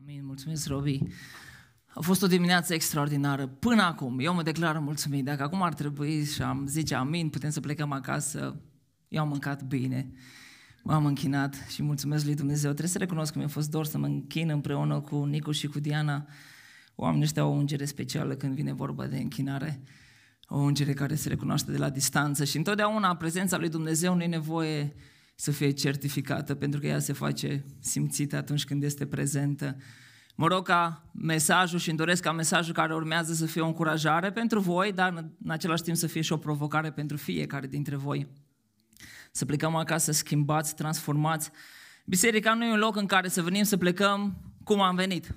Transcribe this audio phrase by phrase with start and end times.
[0.00, 0.98] Amin, mulțumesc, Robi.
[1.86, 4.18] A fost o dimineață extraordinară până acum.
[4.18, 5.24] Eu mă declar mulțumit.
[5.24, 8.60] Dacă acum ar trebui și am zice amin, putem să plecăm acasă.
[9.08, 10.12] Eu am mâncat bine,
[10.82, 12.70] m-am închinat și mulțumesc lui Dumnezeu.
[12.70, 15.80] Trebuie să recunosc că mi-a fost dor să mă închin împreună cu Nicu și cu
[15.80, 16.26] Diana.
[16.94, 19.82] Oamenii ăștia au o ungere specială când vine vorba de închinare.
[20.48, 24.26] O ungere care se recunoaște de la distanță și întotdeauna prezența lui Dumnezeu nu e
[24.26, 24.94] nevoie
[25.38, 29.76] să fie certificată, pentru că ea se face simțită atunci când este prezentă.
[30.34, 34.32] Mă rog ca mesajul și îmi doresc ca mesajul care urmează să fie o încurajare
[34.32, 35.12] pentru voi, dar
[35.44, 38.28] în același timp să fie și o provocare pentru fiecare dintre voi.
[39.30, 41.50] Să plecăm acasă schimbați, transformați.
[42.06, 45.34] Biserica nu e un loc în care să venim să plecăm cum am venit,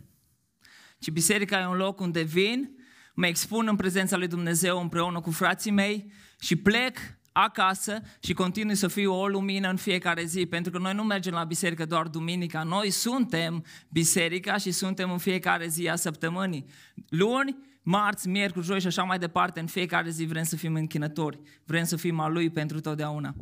[0.99, 2.70] ci biserica e un loc unde vin,
[3.13, 6.98] mă expun în prezența lui Dumnezeu împreună cu frații mei și plec
[7.43, 11.34] acasă și continui să fiu o lumină în fiecare zi, pentru că noi nu mergem
[11.34, 16.65] la biserică doar duminica, noi suntem biserica și suntem în fiecare zi a săptămânii.
[17.09, 21.40] Luni, marți, miercuri, joi și așa mai departe, în fiecare zi vrem să fim închinători,
[21.65, 23.35] vrem să fim a Lui pentru totdeauna.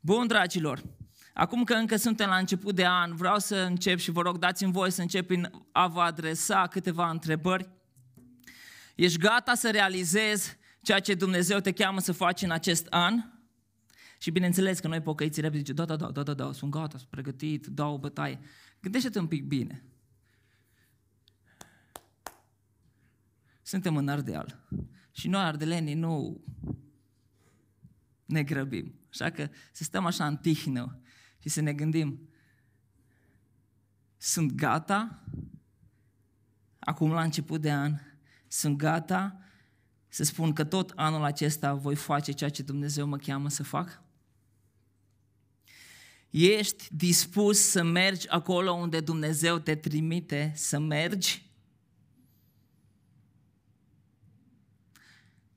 [0.00, 0.82] Bun, dragilor,
[1.34, 4.72] acum că încă suntem la început de an, vreau să încep și vă rog, dați-mi
[4.72, 7.68] voie să încep prin a vă adresa câteva întrebări.
[8.94, 13.14] Ești gata să realizezi ceea ce Dumnezeu te cheamă să faci în acest an?
[14.18, 16.96] Și bineînțeles că noi pocăiți repede zice, da, da, da, da, da, da, sunt gata,
[16.96, 18.40] sunt pregătit, dau o bătaie.
[18.80, 19.84] Gândește-te un pic bine.
[23.62, 24.66] Suntem în Ardeal.
[25.10, 26.44] Și noi, ardelenii, nu
[28.24, 28.94] ne grăbim.
[29.10, 31.00] Așa că să stăm așa în tihnă
[31.38, 32.28] și să ne gândim,
[34.16, 35.24] sunt gata,
[36.78, 37.98] acum la început de an,
[38.48, 39.41] sunt gata
[40.14, 44.02] să spun că tot anul acesta voi face ceea ce Dumnezeu mă cheamă să fac?
[46.30, 51.50] Ești dispus să mergi acolo unde Dumnezeu te trimite să mergi?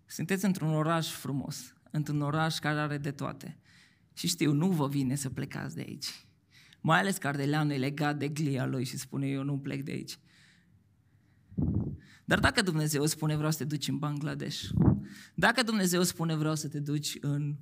[0.06, 3.58] Sunteți într-un oraș frumos, într-un oraș care are de toate.
[4.14, 6.26] Și știu, nu vă vine să plecați de aici.
[6.82, 9.92] Mai ales că Ardeleanu e legat de glia lui și spune eu nu plec de
[9.92, 10.18] aici.
[12.26, 14.64] Dar dacă Dumnezeu spune vreau să te duci în Bangladesh,
[15.36, 17.56] dacă Dumnezeu spune vreau să te duci în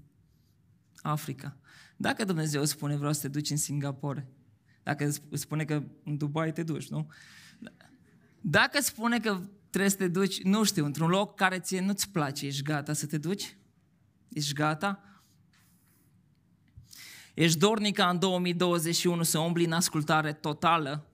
[1.01, 1.57] Africa,
[1.97, 4.27] dacă Dumnezeu spune vreau să te duci în Singapore,
[4.83, 7.11] dacă spune că în Dubai te duci, nu?
[8.41, 12.45] Dacă spune că trebuie să te duci, nu știu, într-un loc care ție nu-ți place,
[12.45, 13.57] ești gata să te duci?
[14.29, 15.03] Ești gata?
[17.33, 21.07] Ești dornic ca în 2021 să umbli în ascultare totală,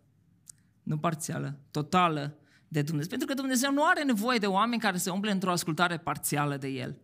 [0.83, 3.09] nu parțială, totală de Dumnezeu.
[3.09, 6.67] Pentru că Dumnezeu nu are nevoie de oameni care se umble într-o ascultare parțială de
[6.67, 6.97] El.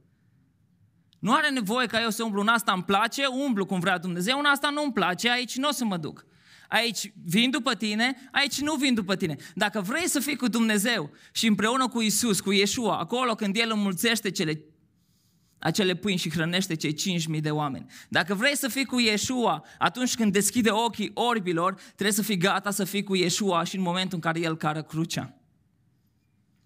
[1.19, 4.39] Nu are nevoie ca eu să umblu în asta îmi place, umblu cum vrea Dumnezeu,
[4.39, 6.25] în asta nu îmi place, aici nu o să mă duc.
[6.69, 9.35] Aici vin după tine, aici nu vin după tine.
[9.55, 13.71] Dacă vrei să fii cu Dumnezeu și împreună cu Isus, cu Iesua, acolo când El
[13.71, 14.61] înmulțește cele,
[15.59, 17.85] acele pâini și hrănește cei 5.000 de oameni.
[18.09, 22.71] Dacă vrei să fii cu Iesua, atunci când deschide ochii orbilor, trebuie să fii gata
[22.71, 25.44] să fii cu Iesua și în momentul în care El cară crucea.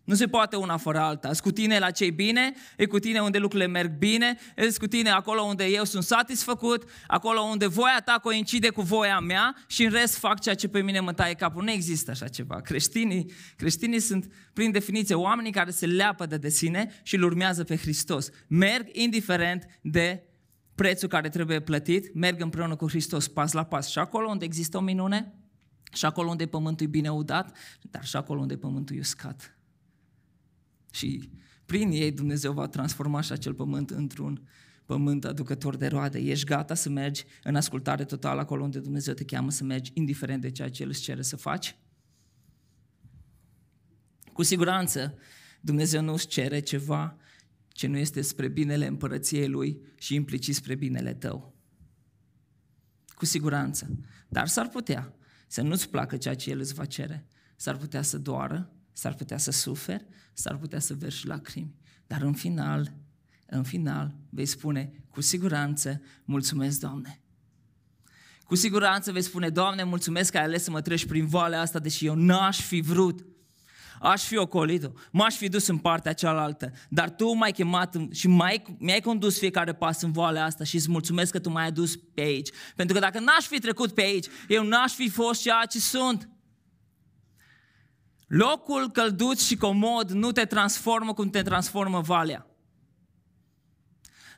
[0.09, 1.27] Nu se poate una fără alta.
[1.27, 4.87] Sunt cu tine la cei bine, e cu tine unde lucrurile merg bine, e cu
[4.87, 9.83] tine acolo unde eu sunt satisfăcut, acolo unde voia ta coincide cu voia mea și
[9.83, 11.63] în rest fac ceea ce pe mine mă taie capul.
[11.63, 12.61] Nu există așa ceva.
[12.61, 17.77] Creștinii, creștinii sunt, prin definiție, oamenii care se leapă de sine și îl urmează pe
[17.77, 18.29] Hristos.
[18.47, 20.23] Merg indiferent de
[20.75, 23.89] prețul care trebuie plătit, merg împreună cu Hristos pas la pas.
[23.89, 25.33] Și acolo unde există o minune,
[25.93, 29.58] și acolo unde pământul e bine udat, dar și acolo unde pământul e uscat.
[30.91, 31.29] Și
[31.65, 34.47] prin ei Dumnezeu va transforma și acel pământ într-un
[34.85, 36.19] pământ aducător de roade.
[36.19, 40.41] Ești gata să mergi în ascultare totală acolo unde Dumnezeu te cheamă să mergi, indiferent
[40.41, 41.75] de ceea ce El îți cere să faci?
[44.33, 45.17] Cu siguranță,
[45.61, 47.17] Dumnezeu nu îți cere ceva
[47.67, 51.55] ce nu este spre binele împărăției Lui și implicit spre binele tău.
[53.07, 53.99] Cu siguranță.
[54.27, 55.13] Dar s-ar putea
[55.47, 57.27] să nu-ți placă ceea ce El îți va cere.
[57.55, 61.75] S-ar putea să doară, s-ar putea să suferi, s-ar putea să verși lacrimi,
[62.07, 62.93] dar în final,
[63.45, 67.21] în final vei spune cu siguranță, mulțumesc, Doamne.
[68.43, 71.79] Cu siguranță vei spune, Doamne, mulțumesc că ai ales să mă treci prin valea asta,
[71.79, 73.25] deși eu n-aș fi vrut.
[74.01, 78.77] Aș fi ocolit-o, m-aș fi dus în partea cealaltă, dar Tu m-ai chemat și m-ai,
[78.79, 82.21] mi-ai condus fiecare pas în valea asta și îți mulțumesc că Tu m-ai adus pe
[82.21, 82.49] aici.
[82.75, 86.29] Pentru că dacă n-aș fi trecut pe aici, eu n-aș fi fost ceea ce sunt.
[88.29, 92.47] Locul călduț și comod nu te transformă cum te transformă valea.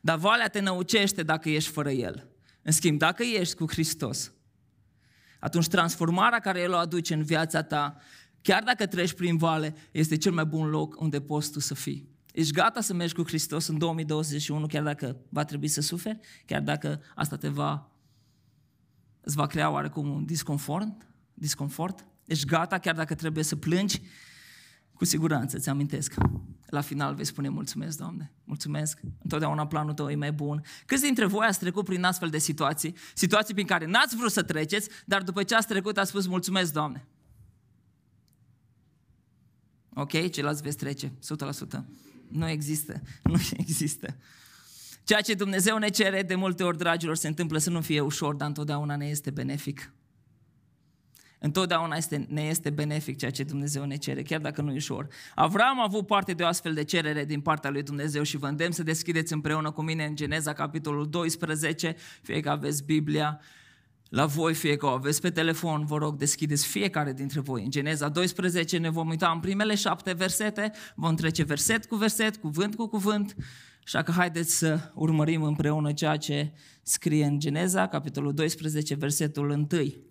[0.02, 2.28] Dar valea te năucește dacă ești fără El.
[2.62, 4.32] În schimb, dacă ești cu Hristos,
[5.40, 7.98] atunci transformarea care El o aduce în viața ta,
[8.42, 12.10] chiar dacă treci prin vale, este cel mai bun loc unde poți tu să fii.
[12.34, 16.62] Ești gata să mergi cu Hristos în 2021, chiar dacă va trebui să suferi, chiar
[16.62, 17.92] dacă asta te va,
[19.22, 22.06] îți va crea oarecum un disconfort, disconfort?
[22.32, 24.02] Ești gata chiar dacă trebuie să plângi?
[24.94, 26.14] Cu siguranță, ți amintesc.
[26.66, 29.00] La final vei spune mulțumesc, Doamne, mulțumesc.
[29.22, 30.64] Întotdeauna planul tău e mai bun.
[30.86, 32.96] Câți dintre voi ați trecut prin astfel de situații?
[33.14, 36.74] Situații prin care n-ați vrut să treceți, dar după ce ați trecut ați spus mulțumesc,
[36.74, 37.08] Doamne.
[39.94, 41.12] Ok, ceilalți veți trece, 100%.
[42.28, 44.18] Nu există, nu există.
[45.04, 48.36] Ceea ce Dumnezeu ne cere de multe ori, dragilor, se întâmplă să nu fie ușor,
[48.36, 49.92] dar întotdeauna ne este benefic.
[51.44, 55.08] Întotdeauna este, ne este benefic ceea ce Dumnezeu ne cere, chiar dacă nu e ușor.
[55.36, 58.48] Avram a avut parte de o astfel de cerere din partea lui Dumnezeu și vă
[58.48, 63.40] îndemn să deschideți împreună cu mine în Geneza, capitolul 12, fie că aveți Biblia,
[64.10, 67.64] la voi, fie că o aveți pe telefon, vă rog, deschideți fiecare dintre voi.
[67.64, 72.38] În Geneza 12 ne vom uita în primele șapte versete, vom trece verset cu verset,
[72.38, 73.36] cuvânt cu cuvânt,
[73.84, 76.52] așa că haideți să urmărim împreună ceea ce
[76.82, 80.11] scrie în Geneza, capitolul 12, versetul 1.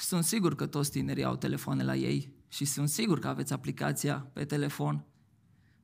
[0.00, 4.30] Sunt sigur că toți tinerii au telefoane la ei și sunt sigur că aveți aplicația
[4.32, 5.04] pe telefon,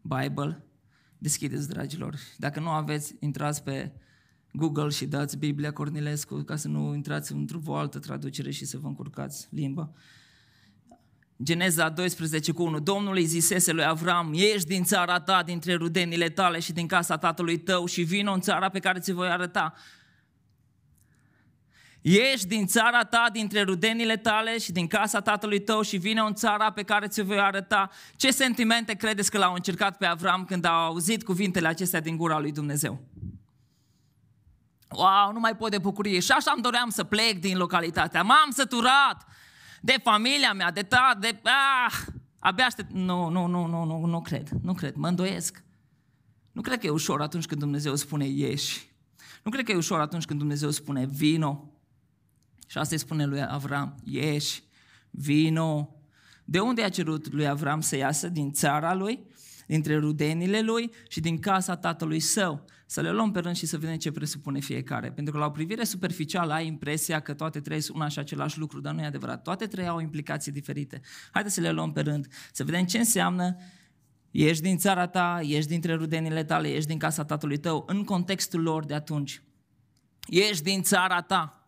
[0.03, 0.65] Bible.
[1.19, 2.17] Deschideți, dragilor.
[2.37, 3.93] Dacă nu aveți, intrați pe
[4.53, 8.87] Google și dați Biblia Cornilescu ca să nu intrați într-o altă traducere și să vă
[8.87, 9.93] încurcați limba.
[11.43, 12.81] Geneza 12 cu 1.
[12.81, 17.17] Domnul îi zisese lui Avram, ieși din țara ta, dintre rudenile tale și din casa
[17.17, 19.75] tatălui tău și vină în țara pe care ți voi arăta.
[22.07, 26.35] Ieși din țara ta, dintre rudenile tale și din casa tatălui tău și vine în
[26.35, 27.91] țara pe care ți-o voi arăta.
[28.17, 32.39] Ce sentimente credeți că l-au încercat pe Avram când au auzit cuvintele acestea din gura
[32.39, 33.01] lui Dumnezeu?
[34.89, 36.21] Wow, nu mai pot de bucurie.
[36.21, 38.23] Și așa îmi doream să plec din localitatea.
[38.23, 39.27] M-am săturat
[39.81, 41.41] de familia mea, de ta, de...
[41.43, 41.95] Ah,
[42.39, 42.91] abia aștept...
[42.93, 45.65] Nu, nu, nu, nu, nu, nu cred, nu cred, mă îndoiesc.
[46.53, 48.93] Nu cred că e ușor atunci când Dumnezeu spune ieși.
[49.43, 51.69] Nu cred că e ușor atunci când Dumnezeu spune vino.
[52.75, 54.63] Și asta îi spune lui Avram, ieși,
[55.11, 55.95] vino.
[56.45, 58.29] De unde a cerut lui Avram să iasă?
[58.29, 59.27] Din țara lui,
[59.67, 62.65] dintre rudenile lui și din casa tatălui său.
[62.87, 65.11] Să le luăm pe rând și să vedem ce presupune fiecare.
[65.13, 68.59] Pentru că la o privire superficială ai impresia că toate trei sunt una și același
[68.59, 69.43] lucru, dar nu e adevărat.
[69.43, 71.01] Toate trei au implicații diferite.
[71.33, 73.57] Haideți să le luăm pe rând, să vedem ce înseamnă
[74.31, 78.63] ești din țara ta, ești dintre rudenile tale, ești din casa tatălui tău, în contextul
[78.63, 79.43] lor de atunci.
[80.29, 81.64] Ești din țara ta,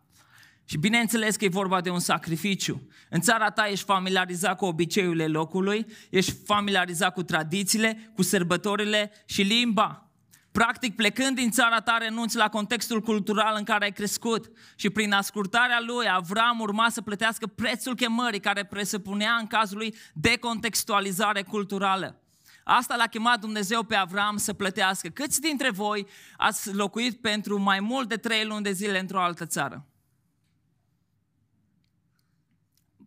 [0.69, 2.87] și bineînțeles că e vorba de un sacrificiu.
[3.09, 9.41] În țara ta ești familiarizat cu obiceiurile locului, ești familiarizat cu tradițiile, cu sărbătorile și
[9.41, 10.11] limba.
[10.51, 15.11] Practic, plecând din țara ta, renunți la contextul cultural în care ai crescut și prin
[15.13, 22.21] ascultarea lui, Avram urma să plătească prețul chemării care presupunea în cazul lui decontextualizare culturală.
[22.63, 25.07] Asta l-a chemat Dumnezeu pe Avram să plătească.
[25.07, 29.45] Câți dintre voi ați locuit pentru mai mult de trei luni de zile într-o altă
[29.45, 29.85] țară?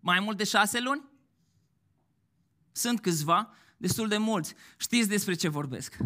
[0.01, 1.09] Mai mult de șase luni?
[2.73, 4.55] Sunt câțiva, destul de mulți.
[4.77, 5.97] Știți despre ce vorbesc.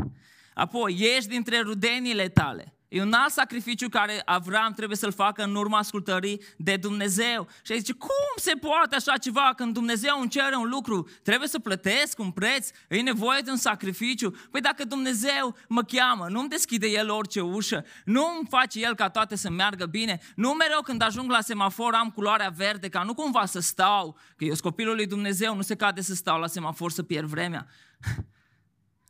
[0.55, 2.75] Apoi, ieși dintre rudenile tale.
[2.95, 7.49] E un alt sacrificiu care Avram trebuie să-l facă în urma ascultării de Dumnezeu.
[7.63, 11.09] Și el zice, cum se poate așa ceva când Dumnezeu îmi cere un lucru?
[11.23, 12.69] Trebuie să plătesc un preț?
[12.89, 14.31] E nevoie de un sacrificiu?
[14.51, 19.09] Păi dacă Dumnezeu mă cheamă, nu-mi deschide El orice ușă, nu îmi face El ca
[19.09, 23.15] toate să meargă bine, nu mereu când ajung la semafor am culoarea verde, ca nu
[23.15, 26.47] cumva să stau, că eu sunt copilul lui Dumnezeu, nu se cade să stau la
[26.47, 27.67] semafor să pierd vremea.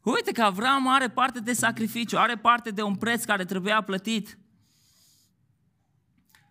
[0.04, 4.38] Uite că Avram are parte de sacrificiu, are parte de un preț care trebuia plătit.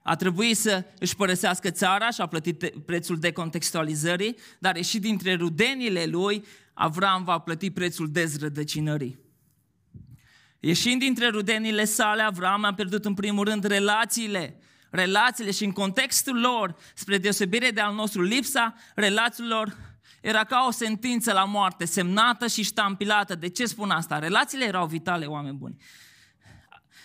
[0.03, 6.05] A trebuit să își părăsească țara și a plătit prețul decontextualizării, dar și dintre rudenile
[6.05, 9.19] lui, Avram va plăti prețul dezrădăcinării.
[10.59, 16.39] Ieșind dintre rudenile sale, Avram a pierdut în primul rând relațiile, relațiile și în contextul
[16.39, 19.77] lor, spre deosebire de al nostru, lipsa relațiilor
[20.23, 23.35] era ca o sentință la moarte, semnată și ștampilată.
[23.35, 24.19] De ce spun asta?
[24.19, 25.77] Relațiile erau vitale, oameni buni.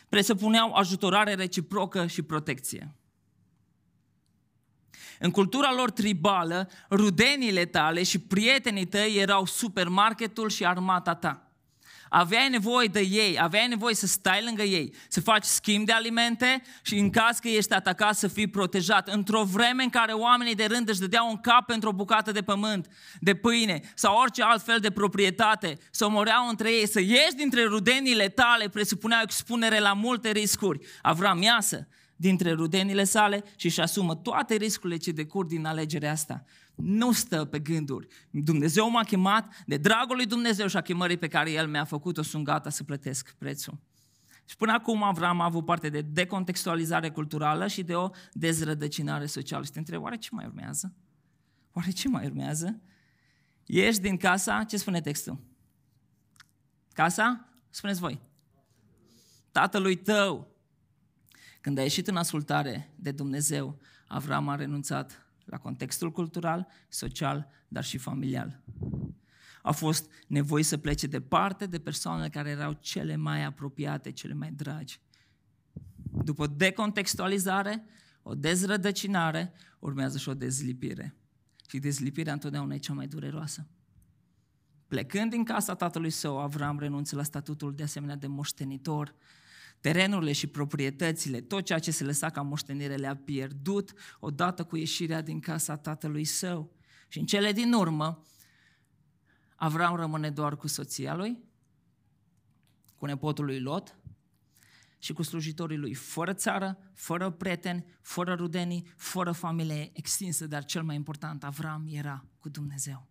[0.09, 2.95] Presupuneau ajutorare reciprocă și protecție.
[5.19, 11.48] În cultura lor tribală, rudenile tale și prietenii tăi erau supermarketul și armata ta.
[12.09, 16.63] Aveai nevoie de ei, aveai nevoie să stai lângă ei, să faci schimb de alimente
[16.83, 19.09] și în caz că ești atacat să fii protejat.
[19.09, 22.43] Într-o vreme în care oamenii de rând își dădeau un cap pentru o bucată de
[22.43, 22.87] pământ,
[23.21, 27.65] de pâine sau orice alt fel de proprietate, să omoreau între ei, să ieși dintre
[27.65, 30.87] rudenile tale presupunea expunere la multe riscuri.
[31.03, 36.45] Avram iasă dintre rudenile sale și își asumă toate riscurile ce decur din alegerea asta
[36.83, 38.07] nu stă pe gânduri.
[38.31, 42.23] Dumnezeu m-a chemat, de dragul lui Dumnezeu și a chemării pe care El mi-a făcut-o,
[42.23, 43.79] sunt gata să plătesc prețul.
[44.45, 49.65] Și până acum Avram a avut parte de decontextualizare culturală și de o dezrădăcinare socială.
[49.65, 50.95] Și te întreb, oare ce mai urmează?
[51.73, 52.81] Oare ce mai urmează?
[53.67, 55.39] Ești din casa, ce spune textul?
[56.93, 57.49] Casa?
[57.71, 58.21] Spuneți voi.
[59.53, 60.57] Tatălui tău.
[61.61, 67.85] Când a ieșit în ascultare de Dumnezeu, Avram a renunțat la contextul cultural, social, dar
[67.85, 68.63] și familial.
[69.63, 74.53] Au fost nevoi să plece departe de persoanele care erau cele mai apropiate, cele mai
[74.53, 75.01] dragi.
[76.25, 77.85] După decontextualizare,
[78.23, 81.15] o dezrădăcinare, urmează și o dezlipire.
[81.69, 83.67] Și dezlipirea întotdeauna e cea mai dureroasă.
[84.87, 89.15] Plecând din casa tatălui său, Avram renunță la statutul de asemenea de moștenitor
[89.81, 95.21] Terenurile și proprietățile, tot ceea ce se lăsa ca moștenire le-a pierdut odată cu ieșirea
[95.21, 96.77] din casa tatălui său.
[97.09, 98.23] Și în cele din urmă,
[99.61, 101.39] Avram rămâne doar cu soția lui,
[102.95, 103.99] cu nepotul lui Lot
[104.99, 110.83] și cu slujitorii lui, fără țară, fără prieteni, fără rudenii, fără familie extinsă, dar cel
[110.83, 113.07] mai important, Avram era cu Dumnezeu.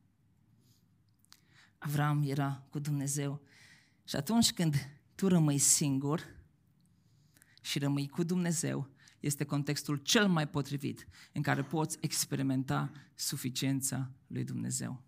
[1.78, 3.42] Avram era cu Dumnezeu.
[4.04, 4.76] Și atunci când
[5.16, 6.37] tu rămâi singur,
[7.68, 14.44] și rămâi cu Dumnezeu, este contextul cel mai potrivit în care poți experimenta suficiența lui
[14.44, 15.04] Dumnezeu.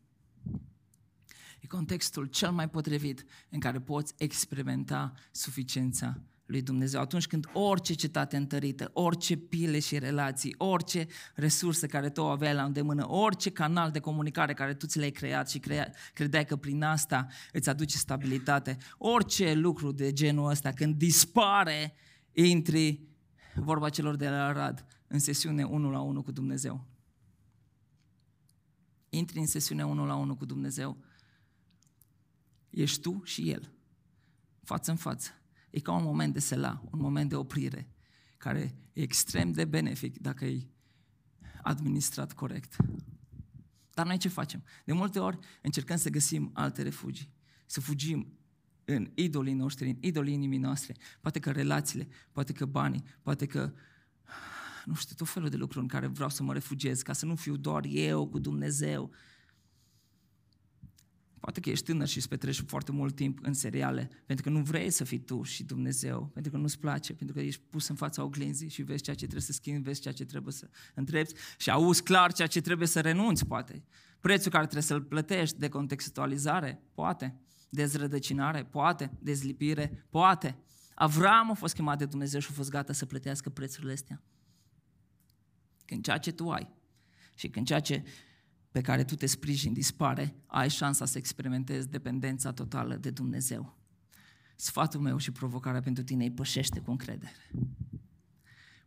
[1.59, 7.01] E contextul cel mai potrivit în care poți experimenta suficiența lui Dumnezeu.
[7.01, 12.53] Atunci când orice cetate întărită, orice pile și relații, orice resursă care tu o aveai
[12.53, 16.55] la îndemână, orice canal de comunicare care tu ți l-ai creat și crea, credeai că
[16.55, 21.93] prin asta îți aduce stabilitate, orice lucru de genul ăsta, când dispare
[22.33, 23.07] intri,
[23.55, 26.87] vorba celor de la Arad, în sesiune 1 la 1 cu Dumnezeu.
[29.09, 30.97] Intri în sesiune 1 la 1 cu Dumnezeu.
[32.69, 33.73] Ești tu și El,
[34.63, 35.29] față în față.
[35.69, 37.89] E ca un moment de sela, un moment de oprire,
[38.37, 40.67] care e extrem de benefic dacă e
[41.61, 42.75] administrat corect.
[43.93, 44.63] Dar noi ce facem?
[44.85, 47.33] De multe ori încercăm să găsim alte refugii,
[47.65, 48.38] să fugim
[48.95, 53.73] în idolii noștri, în idolii inimii noastre, poate că relațiile, poate că banii, poate că
[54.85, 57.35] nu știu, tot felul de lucruri în care vreau să mă refugiez, ca să nu
[57.35, 59.11] fiu doar eu cu Dumnezeu.
[61.39, 64.61] Poate că ești tânăr și îți petreci foarte mult timp în seriale, pentru că nu
[64.61, 67.95] vrei să fii tu și Dumnezeu, pentru că nu-ți place, pentru că ești pus în
[67.95, 71.31] fața oglinzii și vezi ceea ce trebuie să schimbi, vezi ceea ce trebuie să întrebi
[71.57, 73.83] și auzi clar ceea ce trebuie să renunți, poate.
[74.19, 77.39] Prețul care trebuie să-l plătești de contextualizare, poate.
[77.69, 78.63] Dezrădăcinare?
[78.63, 79.11] Poate.
[79.19, 80.05] Dezlipire?
[80.09, 80.57] Poate.
[80.93, 84.21] Avram a fost chemat de Dumnezeu și a fost gata să plătească prețurile astea.
[85.85, 86.69] Când ceea ce tu ai
[87.35, 88.03] și când ceea ce
[88.71, 93.77] pe care tu te sprijini dispare, ai șansa să experimentezi dependența totală de Dumnezeu.
[94.55, 97.51] Sfatul meu și provocarea pentru tine e pășește cu încredere.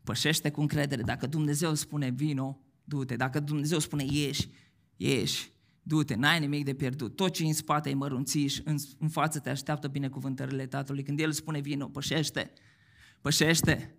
[0.03, 1.03] Pășește cu încredere.
[1.03, 3.17] Dacă Dumnezeu spune vino, du-te.
[3.17, 4.51] Dacă Dumnezeu spune ieși,
[4.97, 5.52] ieși.
[5.83, 7.17] Du-te, n-ai nimic de pierdut.
[7.17, 11.03] Tot ce în spate ai mărunții în, în față te așteaptă binecuvântările Tatălui.
[11.03, 12.53] Când El spune, vino, pășește,
[13.21, 13.97] pășește,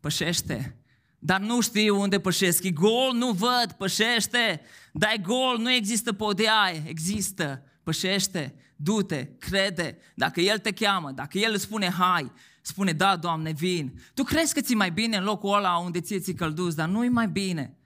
[0.00, 0.76] pășește.
[1.18, 2.62] Dar nu știu unde pășesc.
[2.62, 4.60] E gol, nu văd, pășește.
[4.92, 7.62] Dar gol, nu există podea, există.
[7.82, 9.98] Pășește, du-te, crede.
[10.14, 14.00] Dacă El te cheamă, dacă El spune, hai, spune, da, Doamne, vin.
[14.14, 17.08] Tu crezi că ți mai bine în locul ăla unde ție ți călduț, dar nu-i
[17.08, 17.76] mai bine.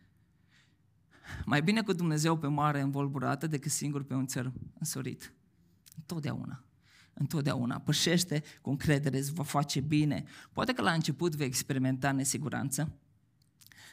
[1.44, 5.34] Mai bine cu Dumnezeu pe mare învolburată decât singur pe un țăr însorit.
[5.96, 6.64] Întotdeauna.
[7.14, 7.78] Întotdeauna.
[7.78, 10.24] Pășește cu încredere, îți va face bine.
[10.52, 12.98] Poate că la început vei experimenta nesiguranță,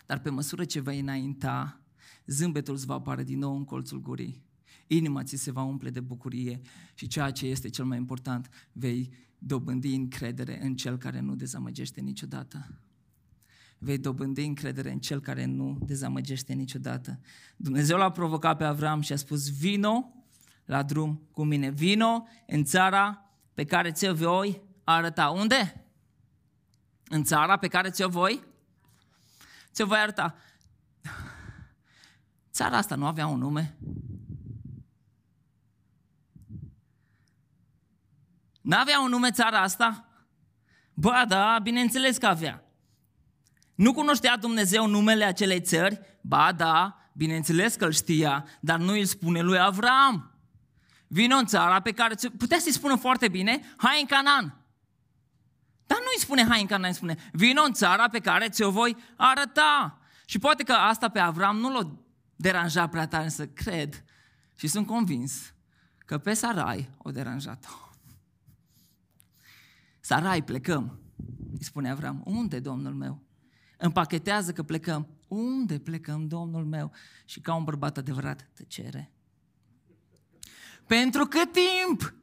[0.05, 1.81] dar pe măsură ce vei înainta,
[2.25, 4.45] zâmbetul îți va apare din nou în colțul gurii.
[4.87, 6.61] Inima ți se va umple de bucurie
[6.93, 12.01] și ceea ce este cel mai important, vei dobândi încredere în cel care nu dezamăgește
[12.01, 12.81] niciodată
[13.77, 17.19] vei dobândi încredere în Cel care nu dezamăgește niciodată.
[17.55, 20.11] Dumnezeu l-a provocat pe Avram și a spus, vino
[20.65, 25.29] la drum cu mine, vino în țara pe care ți-o voi arăta.
[25.29, 25.85] Unde?
[27.09, 28.43] În țara pe care ți-o voi?
[29.71, 30.35] Ți-o voi arăta.
[32.51, 33.77] Țara asta nu avea un nume?
[38.61, 40.07] N-avea un nume țara asta?
[40.93, 42.66] Ba da, bineînțeles că avea.
[43.77, 45.99] Nu cunoștea Dumnezeu numele acelei țări?
[46.21, 50.31] Ba da, bineînțeles că îl știa, dar nu îl spune lui Avram.
[51.07, 54.65] Vino în țara pe care putea să-i spună foarte bine, hai în Canaan.
[55.85, 58.71] Dar nu îi spune hai în Canaan, îi spune vino în țara pe care ți-o
[58.71, 59.99] voi arăta.
[60.25, 61.91] Și poate că asta pe Avram nu l-a
[62.35, 64.03] deranjat prea tare, să cred
[64.55, 65.53] și sunt convins
[65.97, 67.91] că pe Sarai o deranjat-o.
[69.99, 70.99] Sarai, plecăm,
[71.51, 72.21] îi spune Avram.
[72.25, 73.26] Unde, domnul meu?
[73.77, 75.07] Împachetează că plecăm.
[75.27, 76.91] Unde plecăm, domnul meu?
[77.25, 79.11] Și ca un bărbat adevărat, tăcere.
[80.87, 82.13] Pentru cât timp?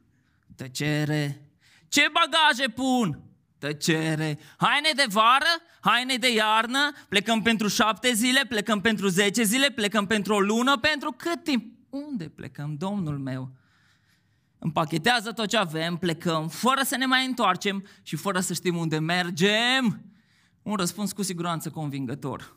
[0.55, 1.49] Tăcere.
[1.87, 3.19] Ce bagaje pun?
[3.57, 4.39] Tăcere.
[4.57, 10.05] Haine de vară, haine de iarnă, plecăm pentru șapte zile, plecăm pentru zece zile, plecăm
[10.05, 11.73] pentru o lună, pentru cât timp?
[11.89, 13.51] Unde plecăm, Domnul meu?
[14.59, 18.99] Împachetează tot ce avem, plecăm, fără să ne mai întoarcem și fără să știm unde
[18.99, 20.14] mergem.
[20.65, 22.55] Un răspuns cu siguranță convingător.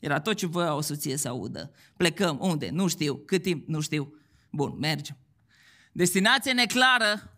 [0.00, 1.70] Era tot ce voia o soție să audă.
[1.96, 2.70] Plecăm, unde?
[2.70, 3.14] Nu știu.
[3.14, 3.68] Cât timp?
[3.68, 4.14] Nu știu.
[4.50, 5.16] Bun, mergem.
[5.92, 7.32] Destinație neclară,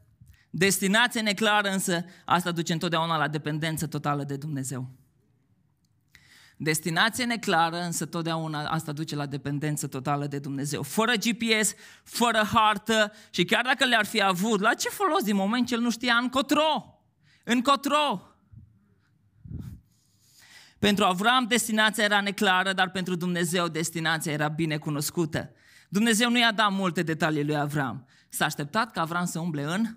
[0.51, 4.91] destinație neclară însă, asta duce întotdeauna la dependență totală de Dumnezeu.
[6.57, 10.83] Destinație neclară, însă totdeauna asta duce la dependență totală de Dumnezeu.
[10.83, 15.67] Fără GPS, fără hartă și chiar dacă le-ar fi avut, la ce folos din moment
[15.67, 17.01] ce el nu știa încotro?
[17.45, 18.34] Încotro!
[20.85, 25.51] Pentru Avram destinația era neclară, dar pentru Dumnezeu destinația era bine cunoscută.
[25.89, 28.07] Dumnezeu nu i-a dat multe detalii lui Avram.
[28.29, 29.97] S-a așteptat ca Avram să umble în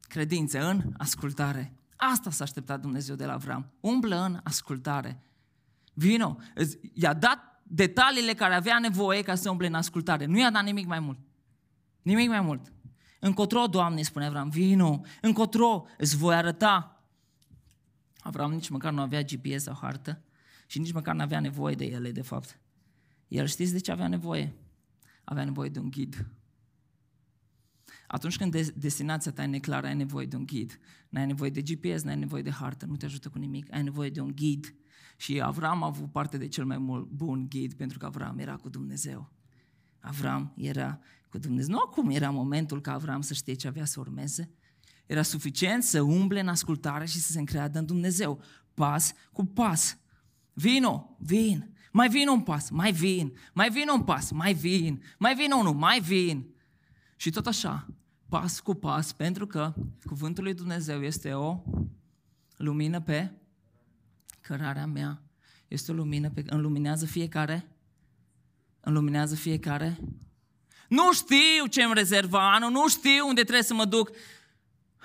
[0.00, 1.76] credință, în ascultare.
[1.96, 3.72] Asta s-a așteptat Dumnezeu de la Avram.
[3.80, 5.22] Umblă în ascultare.
[5.94, 6.36] Vino,
[6.92, 10.24] i-a dat detaliile care avea nevoie ca să umble în ascultare.
[10.24, 11.18] Nu i-a dat nimic mai mult.
[12.02, 12.72] Nimic mai mult.
[13.20, 16.95] Încotro, Doamne, spune Avram, vino, încotro, îți voi arăta.
[18.26, 20.22] Avram nici măcar nu avea GPS sau hartă
[20.66, 22.60] și nici măcar nu avea nevoie de ele, de fapt.
[23.28, 24.54] El știți de ce avea nevoie?
[25.24, 26.26] Avea nevoie de un ghid.
[28.06, 30.78] Atunci când destinația ta e neclară, ai nevoie de un ghid.
[31.08, 34.10] N-ai nevoie de GPS, n-ai nevoie de hartă, nu te ajută cu nimic, ai nevoie
[34.10, 34.74] de un ghid.
[35.16, 38.56] Și Avram a avut parte de cel mai mult bun ghid, pentru că Avram era
[38.56, 39.32] cu Dumnezeu.
[40.00, 41.74] Avram era cu Dumnezeu.
[41.74, 44.50] Nu acum era momentul ca Avram să știe ce avea să urmeze.
[45.06, 48.42] Era suficient să umble în ascultare și să se încreadă în Dumnezeu,
[48.74, 49.98] pas cu pas.
[50.52, 55.34] Vino, vin, mai vin un pas, mai vin, mai vin un pas, mai vin, mai
[55.34, 56.54] vin unul, mai vin.
[57.16, 57.86] Și tot așa,
[58.28, 61.62] pas cu pas, pentru că cuvântul lui Dumnezeu este o
[62.56, 63.32] lumină pe
[64.40, 65.22] cărarea mea.
[65.68, 67.68] Este o lumină pe înluminează fiecare.
[68.80, 69.98] Înluminează fiecare.
[70.88, 74.10] Nu știu ce îmi rezerva anul, nu știu unde trebuie să mă duc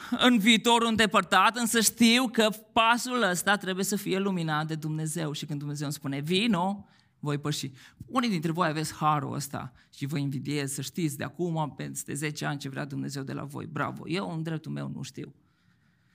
[0.09, 5.31] în viitorul îndepărtat, însă știu că pasul ăsta trebuie să fie luminat de Dumnezeu.
[5.31, 6.85] Și când Dumnezeu îmi spune, vino,
[7.19, 7.71] voi păși.
[8.05, 12.45] Unii dintre voi aveți harul ăsta și vă invidiez să știți de acum, peste 10
[12.45, 13.65] ani, ce vrea Dumnezeu de la voi.
[13.65, 14.07] Bravo!
[14.07, 15.33] Eu, în dreptul meu, nu știu.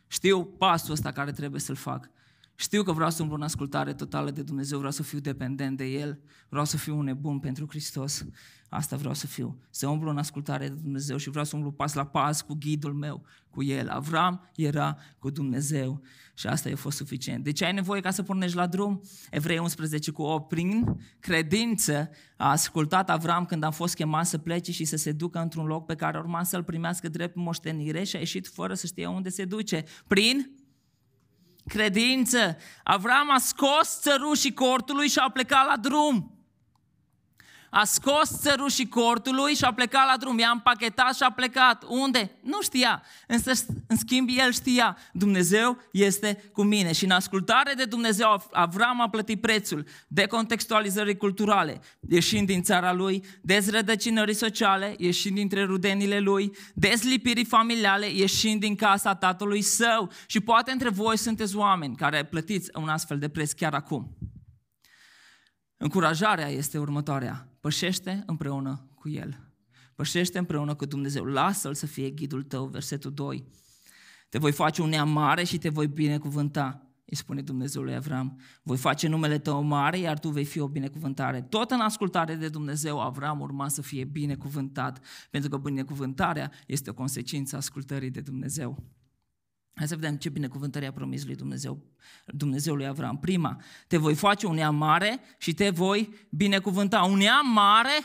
[0.07, 2.11] Știu pasul ăsta care trebuie să-l fac.
[2.59, 5.85] Știu că vreau să umblu în ascultare totală de Dumnezeu, vreau să fiu dependent de
[5.85, 8.27] El, vreau să fiu un nebun pentru Hristos.
[8.69, 11.95] Asta vreau să fiu, să umblu în ascultare de Dumnezeu și vreau să umblu pas
[11.95, 13.89] la pas cu ghidul meu, cu El.
[13.89, 16.03] Avram era cu Dumnezeu
[16.35, 17.45] și asta a fost suficient.
[17.45, 19.01] De ce ai nevoie ca să pornești la drum?
[19.31, 20.49] Evrei 11 cu 8.
[20.49, 25.39] Prin credință a ascultat Avram când a fost chemat să plece și să se ducă
[25.39, 29.07] într-un loc pe care urma să-l primească drept moștenire și a ieșit fără să știe
[29.07, 29.85] unde se duce.
[30.07, 30.51] Prin
[31.69, 32.57] credință.
[32.85, 36.36] Avram a scos țărușii cortului și a plecat la drum
[37.71, 41.85] a scos țărul și cortului și a plecat la drum, i-a împachetat și a plecat.
[41.89, 42.39] Unde?
[42.43, 43.03] Nu știa.
[43.27, 43.53] Însă,
[43.87, 44.97] în schimb, el știa.
[45.13, 46.93] Dumnezeu este cu mine.
[46.93, 52.93] Și în ascultare de Dumnezeu, Avram a plătit prețul de contextualizări culturale, ieșind din țara
[52.93, 60.11] lui, dezrădăcinării sociale, ieșind dintre rudenile lui, dezlipirii familiale, ieșind din casa tatălui său.
[60.27, 64.17] Și poate între voi sunteți oameni care plătiți un astfel de preț chiar acum.
[65.77, 67.49] Încurajarea este următoarea.
[67.67, 69.51] Pășește împreună cu El.
[69.95, 71.25] Pășește împreună cu Dumnezeu.
[71.25, 72.67] Lasă-L să fie ghidul tău.
[72.67, 73.45] Versetul 2.
[74.29, 76.91] Te voi face un neam mare și te voi binecuvânta.
[77.05, 78.41] Îi spune Dumnezeu lui Avram.
[78.63, 81.43] Voi face numele tău mare, iar tu vei fi o binecuvântare.
[81.43, 86.95] Tot în ascultare de Dumnezeu, Avram urma să fie binecuvântat, pentru că binecuvântarea este o
[86.95, 88.85] consecință a ascultării de Dumnezeu.
[89.77, 91.83] Hai să vedem ce binecuvântări a promis lui Dumnezeu,
[92.27, 93.19] Dumnezeu lui Avram.
[93.19, 97.03] Prima, te voi face un neam mare și te voi binecuvânta.
[97.03, 97.99] Un neam mare?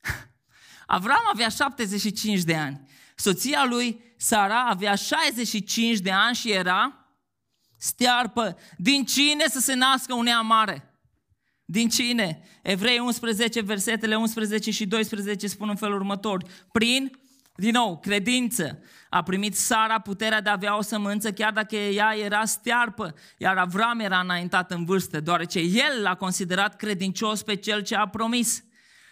[0.86, 2.88] Avram avea 75 de ani.
[3.16, 7.06] Soția lui, Sara, avea 65 de ani și era
[7.76, 8.58] stearpă.
[8.76, 11.00] Din cine să se nască un ea mare?
[11.64, 12.42] Din cine?
[12.62, 16.44] Evrei 11, versetele 11 și 12 spun în felul următor.
[16.72, 17.18] Prin,
[17.54, 18.82] din nou, credință.
[19.10, 23.56] A primit Sara puterea de a avea o sămânță, chiar dacă ea era stearpă, iar
[23.56, 28.64] Avram era înaintat în vârstă, deoarece el l-a considerat credincios pe cel ce a promis.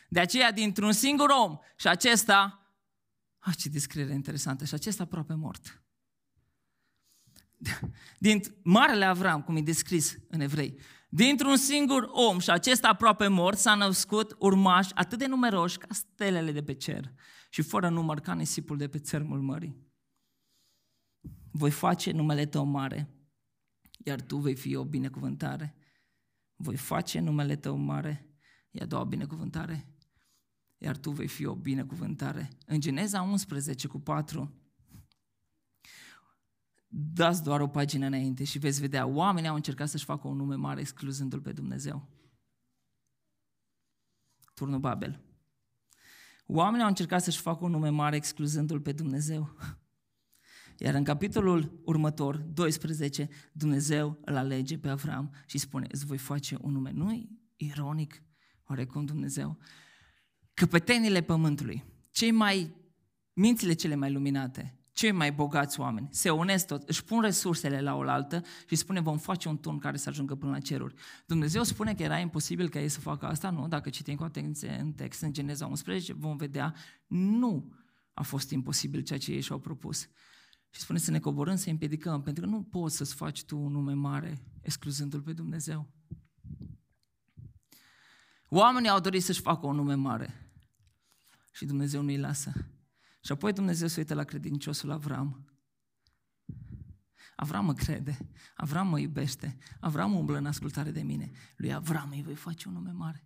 [0.08, 2.66] De aceea, dintr-un singur om, și acesta,
[3.38, 5.82] ah, ce descriere interesantă, și acesta aproape mort.
[8.18, 10.78] Din Marele Avram, cum e descris în evrei,
[11.08, 16.52] dintr-un singur om și acesta aproape mort s-a născut urmași atât de numeroși ca stelele
[16.52, 17.12] de pe cer
[17.48, 19.85] și fără număr ca nisipul de pe țărmul mării.
[21.50, 23.10] Voi face numele tău mare,
[24.04, 25.76] iar tu vei fi o binecuvântare.
[26.56, 28.38] Voi face numele tău mare,
[28.70, 29.94] e a doua binecuvântare,
[30.78, 32.50] iar tu vei fi o binecuvântare.
[32.66, 34.54] În Geneza 11 cu 4,
[36.88, 40.54] dați doar o pagină înainte și veți vedea, oamenii au încercat să-și facă un nume
[40.54, 42.08] mare excluzându-L pe Dumnezeu.
[44.54, 45.20] Turnul Babel.
[46.46, 49.56] Oamenii au încercat să-și facă un nume mare excluzându-L pe Dumnezeu.
[50.78, 56.56] Iar în capitolul următor, 12, Dumnezeu îl alege pe Avram și spune, îți voi face
[56.60, 56.90] un nume.
[56.94, 58.22] nu ironic,
[58.68, 59.58] oarecum Dumnezeu?
[60.54, 62.74] Căpetenile pământului, cei mai,
[63.32, 67.94] mințile cele mai luminate, cei mai bogați oameni se unesc tot, își pun resursele la
[67.94, 70.94] oaltă și spune vom face un turn care să ajungă până la ceruri.
[71.26, 73.50] Dumnezeu spune că era imposibil ca ei să facă asta?
[73.50, 76.74] Nu, dacă citim cu atenție în text, în Geneza 11, vom vedea,
[77.06, 77.72] nu
[78.14, 80.08] a fost imposibil ceea ce ei și-au propus.
[80.76, 83.72] Și spune să ne coborâm, să împiedicăm, pentru că nu poți să-ți faci tu un
[83.72, 85.92] nume mare excluzându-L pe Dumnezeu.
[88.48, 90.50] Oamenii au dorit să-și facă un nume mare
[91.52, 92.52] și Dumnezeu nu-i lasă.
[93.20, 95.58] Și apoi Dumnezeu se uită la credinciosul Avram.
[97.36, 98.18] Avram mă crede,
[98.56, 101.30] Avram mă iubește, Avram umblă în ascultare de mine.
[101.56, 103.24] Lui Avram îi voi face un nume mare.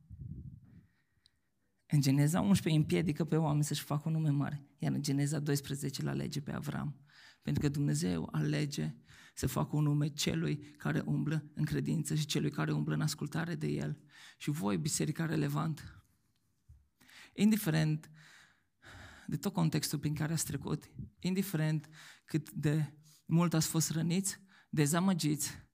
[1.87, 6.03] În Geneza 11 împiedică pe oameni să-și facă un nume mare, iar în Geneza 12
[6.03, 7.01] îl alege pe Avram.
[7.42, 8.94] Pentru că Dumnezeu alege
[9.35, 13.55] să facă un nume celui care umblă în credință și celui care umblă în ascultare
[13.55, 13.98] de El.
[14.38, 16.05] Și voi, biserica relevant,
[17.35, 18.11] indiferent
[19.26, 21.88] de tot contextul prin care ați trecut, indiferent
[22.24, 22.94] cât de
[23.26, 25.68] mult ați fost răniți, dezamăgiți,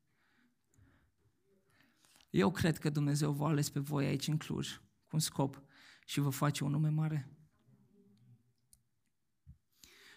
[2.36, 5.62] eu cred că Dumnezeu v-a ales pe voi aici în Cluj cu un scop
[6.04, 7.35] și vă face un nume mare.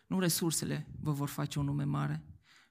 [0.10, 2.24] Nu resursele vă vor face un nume mare,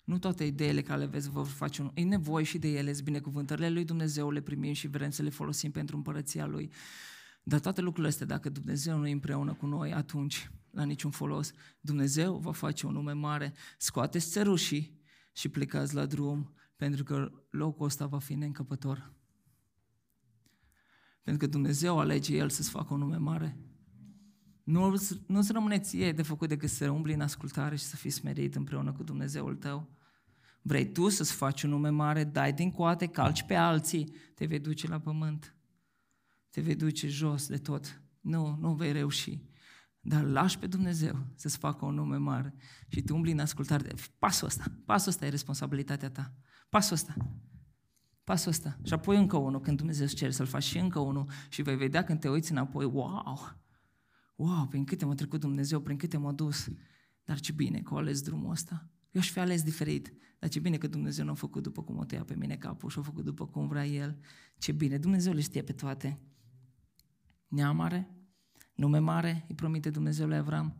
[0.04, 1.90] nu toate ideile care le veți vă vor face un...
[1.94, 5.70] E nevoie și de ele, binecuvântările lui Dumnezeu le primim și vrem să le folosim
[5.70, 6.72] pentru împărăția Lui.
[7.42, 11.52] Dar toate lucrurile astea, dacă Dumnezeu nu e împreună cu noi, atunci la niciun folos.
[11.80, 13.54] Dumnezeu va face un nume mare.
[13.78, 15.00] Scoateți țărușii
[15.32, 19.12] și plecați la drum, pentru că locul ăsta va fi neîncăpător.
[21.22, 23.58] Pentru că Dumnezeu alege El să-ți facă un nume mare.
[24.68, 24.94] Nu,
[25.26, 28.92] nu-ți rămâne ție de făcut decât să umbli în ascultare și să fii smerit împreună
[28.92, 29.88] cu Dumnezeul tău.
[30.62, 34.58] Vrei tu să-ți faci un nume mare, dai din coate, calci pe alții, te vei
[34.58, 35.56] duce la pământ.
[36.50, 38.02] Te vei duce jos de tot.
[38.20, 39.40] Nu, nu vei reuși.
[40.00, 42.54] Dar lași pe Dumnezeu să-ți facă un nume mare
[42.88, 43.82] și tu umbli în ascultare.
[43.82, 43.94] De...
[44.18, 46.32] Pasul ăsta, pasul ăsta e responsabilitatea ta.
[46.68, 47.14] Pasul ăsta.
[48.24, 48.78] Pasul ăsta.
[48.82, 51.76] Și apoi încă unul, când Dumnezeu îți cere să-l faci și încă unul și vei
[51.76, 53.66] vedea când te uiți înapoi, wow,
[54.38, 56.68] wow, prin câte m-a trecut Dumnezeu, prin câte m-a dus.
[57.24, 58.90] Dar ce bine că au ales drumul ăsta.
[59.10, 60.12] Eu aș fi ales diferit.
[60.38, 62.90] Dar ce bine că Dumnezeu nu a făcut după cum o tăia pe mine capul
[62.90, 64.18] și a făcut după cum vrea El.
[64.58, 66.20] Ce bine, Dumnezeu le știe pe toate.
[67.48, 68.16] Neamare,
[68.74, 70.76] nume mare, îi promite Dumnezeu lui Avram,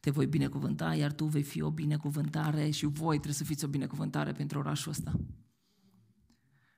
[0.00, 3.68] te voi binecuvânta, iar tu vei fi o binecuvântare și voi trebuie să fiți o
[3.68, 5.20] binecuvântare pentru orașul ăsta.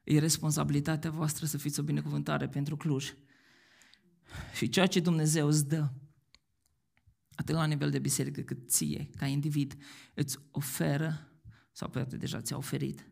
[0.05, 3.15] E responsabilitatea voastră să fiți o binecuvântare pentru Cluj.
[4.55, 5.91] Și ceea ce Dumnezeu îți dă,
[7.37, 9.77] atât la nivel de biserică cât ție, ca individ,
[10.15, 11.29] îți oferă,
[11.73, 13.09] sau poate deja ți-a oferit,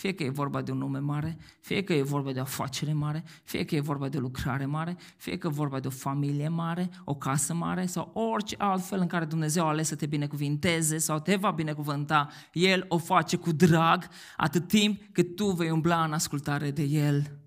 [0.00, 2.92] fie că e vorba de un nume mare, fie că e vorba de o afacere
[2.92, 5.90] mare, fie că e vorba de o lucrare mare, fie că e vorba de o
[5.90, 9.94] familie mare, o casă mare sau orice alt fel în care Dumnezeu a ales să
[9.94, 15.50] te binecuvinteze sau te va binecuvânta, El o face cu drag atât timp cât tu
[15.50, 17.38] vei umbla în ascultare de El.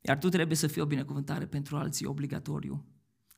[0.00, 2.84] Iar tu trebuie să fii o binecuvântare pentru alții obligatoriu.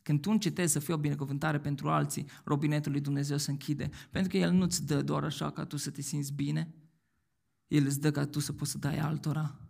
[0.03, 3.91] Când tu încetezi să fii o binecuvântare pentru alții, robinetul lui Dumnezeu se închide.
[4.11, 6.75] Pentru că El nu-ți dă doar așa ca tu să te simți bine,
[7.67, 9.61] El îți dă ca tu să poți să dai altora.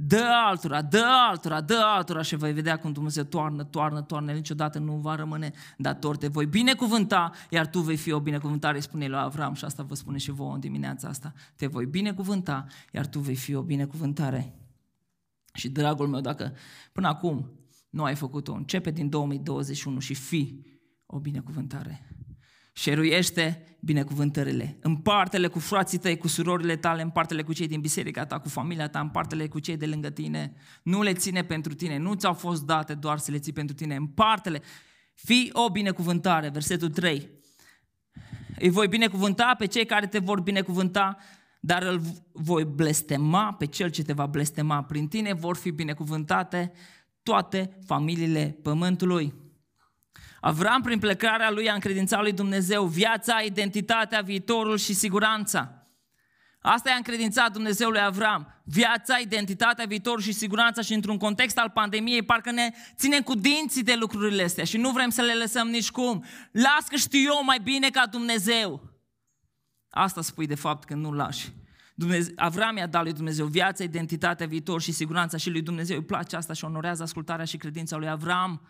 [0.00, 4.78] Dă altora, dă altora, dă altora și vei vedea cum Dumnezeu toarnă, toarnă, toarnă, niciodată
[4.78, 6.16] nu va rămâne dator.
[6.16, 9.94] Te voi binecuvânta, iar tu vei fi o binecuvântare, spune lui Avram și asta vă
[9.94, 11.32] spune și vouă în dimineața asta.
[11.56, 14.54] Te voi binecuvânta, iar tu vei fi o binecuvântare.
[15.52, 16.52] Și dragul meu, dacă
[16.92, 17.50] până acum
[17.90, 20.64] nu ai făcut-o, începe din 2021 și fi
[21.06, 22.08] o binecuvântare.
[22.72, 24.78] Șeruiește binecuvântările.
[24.80, 28.88] Împarte-le cu frații tăi, cu surorile tale, împarte-le cu cei din biserica ta, cu familia
[28.88, 30.54] ta, împarte-le cu cei de lângă tine.
[30.82, 33.94] Nu le ține pentru tine, nu ți-au fost date doar să le ții pentru tine.
[33.94, 34.62] Împarte-le.
[35.14, 36.48] Fii o binecuvântare.
[36.48, 37.30] Versetul 3.
[38.58, 41.16] Îi voi binecuvânta pe cei care te vor binecuvânta,
[41.60, 42.00] dar îl
[42.32, 44.82] voi blestema pe cel ce te va blestema.
[44.82, 46.72] Prin tine vor fi binecuvântate
[47.28, 49.34] toate familiile pământului.
[50.40, 55.86] Avram, prin plecarea lui, a încredințat lui Dumnezeu viața, identitatea, viitorul și siguranța.
[56.60, 58.62] Asta i-a încredințat Dumnezeu lui Avram.
[58.64, 63.82] Viața, identitatea, viitorul și siguranța și într-un context al pandemiei parcă ne ținem cu dinții
[63.82, 66.24] de lucrurile astea și nu vrem să le lăsăm nici cum.
[66.52, 68.82] Las că știu eu mai bine ca Dumnezeu.
[69.90, 71.52] Asta spui de fapt când nu lași.
[71.98, 76.04] Dumnezeu, Avram i-a dat lui Dumnezeu viața, identitatea, viitor și siguranța și lui Dumnezeu îi
[76.04, 78.68] place asta și onorează ascultarea și credința lui Avram.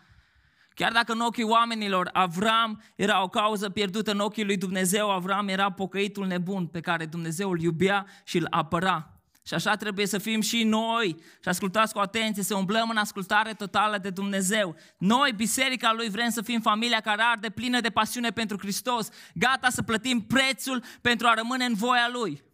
[0.73, 5.47] Chiar dacă în ochii oamenilor Avram era o cauză pierdută în ochii lui Dumnezeu, Avram
[5.47, 9.13] era pocăitul nebun pe care Dumnezeu îl iubea și îl apăra.
[9.45, 11.15] Și așa trebuie să fim și noi.
[11.41, 14.75] Și ascultați cu atenție, să umblăm în ascultare totală de Dumnezeu.
[14.97, 19.69] Noi, biserica lui, vrem să fim familia care arde plină de pasiune pentru Hristos, gata
[19.69, 22.47] să plătim prețul pentru a rămâne în voia Lui.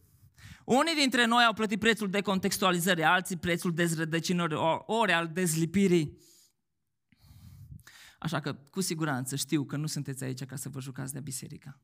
[0.65, 6.17] Unii dintre noi au plătit prețul de contextualizări, alții prețul dezrădăcinării, ori al dezlipirii.
[8.19, 11.80] Așa că, cu siguranță, știu că nu sunteți aici ca să vă jucați de biserica.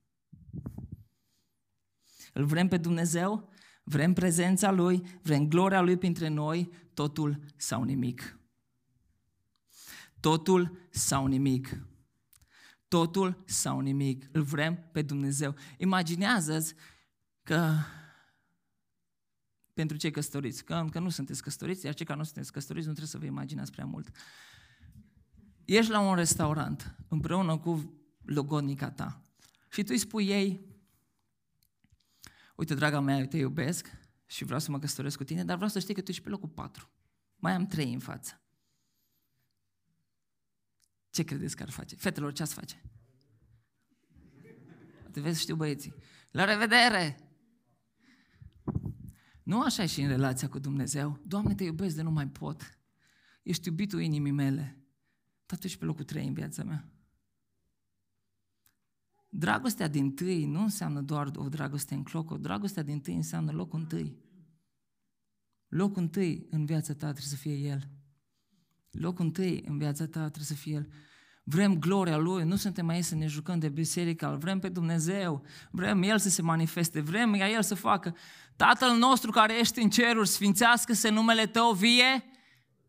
[2.33, 3.49] Îl vrem pe Dumnezeu,
[3.83, 8.39] vrem prezența Lui, vrem gloria Lui printre noi, totul sau nimic.
[10.19, 11.85] Totul sau nimic.
[12.87, 14.29] Totul sau nimic.
[14.31, 15.55] Îl vrem pe Dumnezeu.
[15.77, 16.73] Imaginează-ți
[17.43, 17.75] că
[19.73, 22.93] pentru cei căsătoriți, că, că nu sunteți căsătoriți, iar cei care nu sunteți căsătoriți nu
[22.93, 24.11] trebuie să vă imaginați prea mult
[25.65, 27.93] ești la un restaurant împreună cu
[28.25, 29.21] logodnica ta
[29.69, 30.69] și tu îi spui ei,
[32.55, 33.91] uite, draga mea, eu te iubesc
[34.25, 36.29] și vreau să mă căsătoresc cu tine, dar vreau să știi că tu ești pe
[36.29, 36.89] locul 4.
[37.35, 38.41] Mai am trei în față.
[41.09, 41.95] Ce credeți că ar face?
[41.95, 42.81] Fetelor, ce ați face?
[45.11, 45.93] Te vezi, știu băieții.
[46.31, 47.30] La revedere!
[49.51, 51.19] Nu așa e și în relația cu Dumnezeu.
[51.25, 52.79] Doamne, te iubesc de nu mai pot.
[53.43, 54.85] Ești iubitul inimii mele.
[55.45, 56.91] Dar tu ești pe locul 3 în viața mea.
[59.29, 63.51] Dragostea din tâi nu înseamnă doar o dragoste în cloc, o dragostea din tâi înseamnă
[63.51, 64.17] locul întâi.
[65.67, 67.89] Locul întâi în viața ta trebuie să fie El.
[68.91, 70.91] Locul întâi în viața ta trebuie să fie El.
[71.53, 76.03] Vrem gloria Lui, nu suntem aici să ne jucăm de biserică, vrem pe Dumnezeu, vrem
[76.03, 78.15] El să se manifeste, vrem ca El să facă.
[78.55, 82.30] Tatăl nostru care ești în ceruri, sfințească-se numele Tău, vie,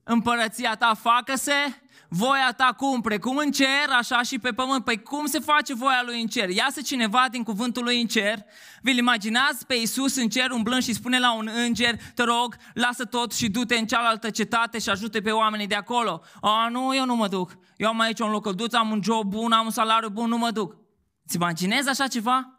[0.05, 1.83] împărăția Ta, facă-se
[2.15, 3.01] voia ta cum?
[3.01, 4.85] Precum în cer, așa și pe pământ.
[4.85, 6.49] Păi cum se face voia lui în cer?
[6.49, 8.45] Iasă cineva din cuvântul lui în cer,
[8.83, 13.05] vi-l imaginați pe Iisus în cer umblând și spune la un înger, te rog, lasă
[13.05, 16.23] tot și du-te în cealaltă cetate și ajute pe oamenii de acolo.
[16.41, 17.59] A, nu, eu nu mă duc.
[17.77, 20.51] Eu am aici un locăduț, am un job bun, am un salariu bun, nu mă
[20.51, 20.77] duc.
[21.25, 22.59] Îți imaginezi așa ceva?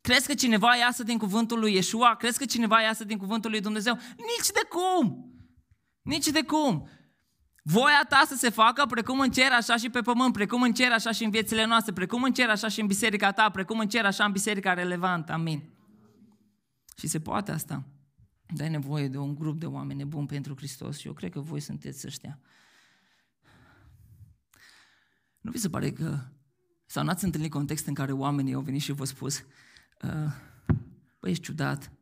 [0.00, 2.14] Crezi că cineva iasă din cuvântul lui Yeshua?
[2.14, 3.94] Crezi că cineva iasă din cuvântul lui Dumnezeu?
[4.16, 5.33] Nici de cum!
[6.04, 6.88] Nici de cum!
[7.62, 10.92] Voia ta să se facă precum în cer, așa și pe pământ, precum în cer,
[10.92, 13.88] așa și în viețile noastre, precum în cer, așa și în biserica ta, precum în
[13.88, 15.32] cer, așa în biserica relevantă.
[15.32, 15.62] Amin.
[16.96, 17.84] Și se poate asta.
[18.46, 21.40] Dar ai nevoie de un grup de oameni nebuni pentru Hristos și eu cred că
[21.40, 22.40] voi sunteți ăștia.
[25.40, 26.18] Nu vi se pare că,
[26.86, 29.38] sau n-ați întâlnit context în care oamenii au venit și v-au spus,
[30.02, 30.32] uh,
[31.20, 31.92] băi, ești ciudat,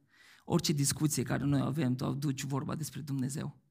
[0.44, 3.61] orice discuție care noi avem, tu aduci vorba despre Dumnezeu.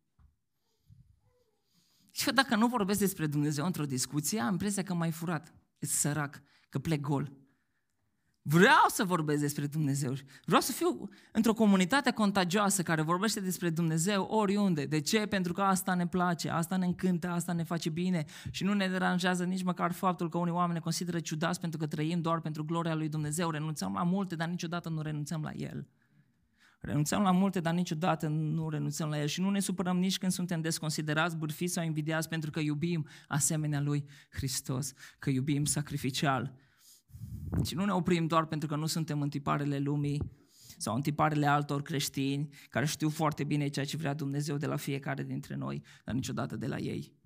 [2.11, 5.85] Și eu dacă nu vorbesc despre Dumnezeu într-o discuție, am impresia că m-ai furat, e
[5.85, 7.31] sărac, că plec gol.
[8.43, 10.13] Vreau să vorbesc despre Dumnezeu.
[10.45, 14.85] Vreau să fiu într-o comunitate contagioasă care vorbește despre Dumnezeu oriunde.
[14.85, 15.25] De ce?
[15.25, 18.87] Pentru că asta ne place, asta ne încântă, asta ne face bine și nu ne
[18.87, 22.65] deranjează nici măcar faptul că unii oameni ne consideră ciudați pentru că trăim doar pentru
[22.65, 23.49] gloria lui Dumnezeu.
[23.49, 25.87] Renunțăm la multe, dar niciodată nu renunțăm la El.
[26.81, 30.31] Renunțăm la multe, dar niciodată nu renunțăm la El și nu ne supărăm nici când
[30.31, 36.53] suntem desconsiderați, bârfiți sau invidiați pentru că iubim asemenea Lui Hristos, că iubim sacrificial.
[37.65, 40.39] Și nu ne oprim doar pentru că nu suntem în tiparele lumii,
[40.77, 44.75] sau în tiparele altor creștini care știu foarte bine ceea ce vrea Dumnezeu de la
[44.75, 47.20] fiecare dintre noi, dar niciodată de la ei.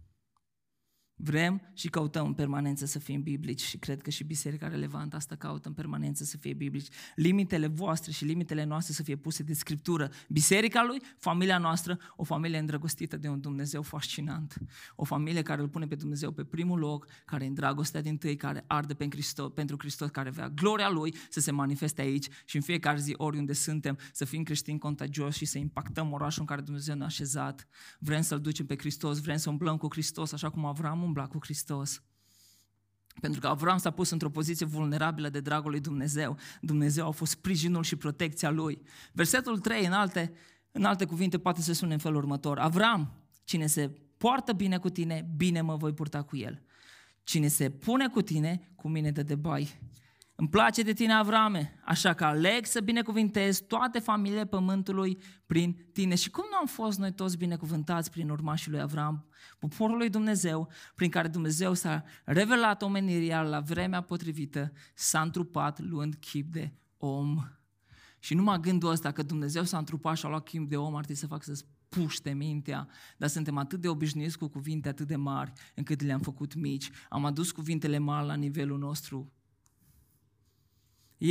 [1.17, 5.36] Vrem și căutăm în permanență să fim biblici și cred că și Biserica Relevantă asta
[5.36, 6.88] caută în permanență să fie biblici.
[7.15, 10.12] Limitele voastre și limitele noastre să fie puse de Scriptură.
[10.30, 14.58] Biserica lui, familia noastră, o familie îndrăgostită de un Dumnezeu fascinant.
[14.95, 18.17] O familie care îl pune pe Dumnezeu pe primul loc, care e în dragostea din
[18.17, 22.28] tâi, care arde pe Hristos, pentru Hristos, care vrea gloria Lui să se manifeste aici
[22.45, 26.47] și în fiecare zi, oriunde suntem, să fim creștini contagioși și să impactăm orașul în
[26.47, 27.67] care Dumnezeu ne-a așezat.
[27.99, 31.38] Vrem să-L ducem pe Hristos, vrem să umblăm cu Hristos, așa cum Avram umbla cu
[31.41, 32.02] Hristos.
[33.22, 36.38] Pentru că Avram s-a pus într-o poziție vulnerabilă de dragul lui Dumnezeu.
[36.62, 38.82] Dumnezeu a fost sprijinul și protecția lui.
[39.13, 40.34] Versetul 3, în alte,
[40.72, 42.60] în alte cuvinte, poate să sune în felul următor.
[42.60, 43.13] Avram,
[43.44, 43.88] cine se
[44.18, 46.62] poartă bine cu tine, bine mă voi purta cu el.
[47.24, 49.80] Cine se pune cu tine, cu mine dă de bai.
[50.38, 56.15] Îmi place de tine, Avrame, așa că aleg să binecuvintez toate familiile pământului prin tine.
[56.15, 59.26] Și cum nu am fost noi toți binecuvântați prin urmașii lui Avram,
[59.60, 66.15] poporul lui Dumnezeu, prin care Dumnezeu s-a revelat omenirii, la vremea potrivită s-a întrupat luând
[66.15, 67.38] chip de om.
[68.19, 71.04] Și numai gândul ăsta că Dumnezeu s-a întrupat și a luat chip de om ar
[71.04, 75.15] trebui să facă să puște mintea, dar suntem atât de obișnuiți cu cuvinte atât de
[75.15, 76.89] mari încât le-am făcut mici.
[77.10, 79.32] Am adus cuvintele mari la nivelul nostru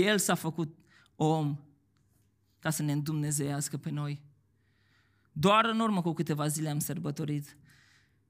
[0.02, 0.78] el s-a făcut
[1.16, 1.58] om
[2.58, 4.22] ca să ne îndumnezeiască pe noi.
[5.32, 7.56] Doar în urmă cu câteva zile am sărbătorit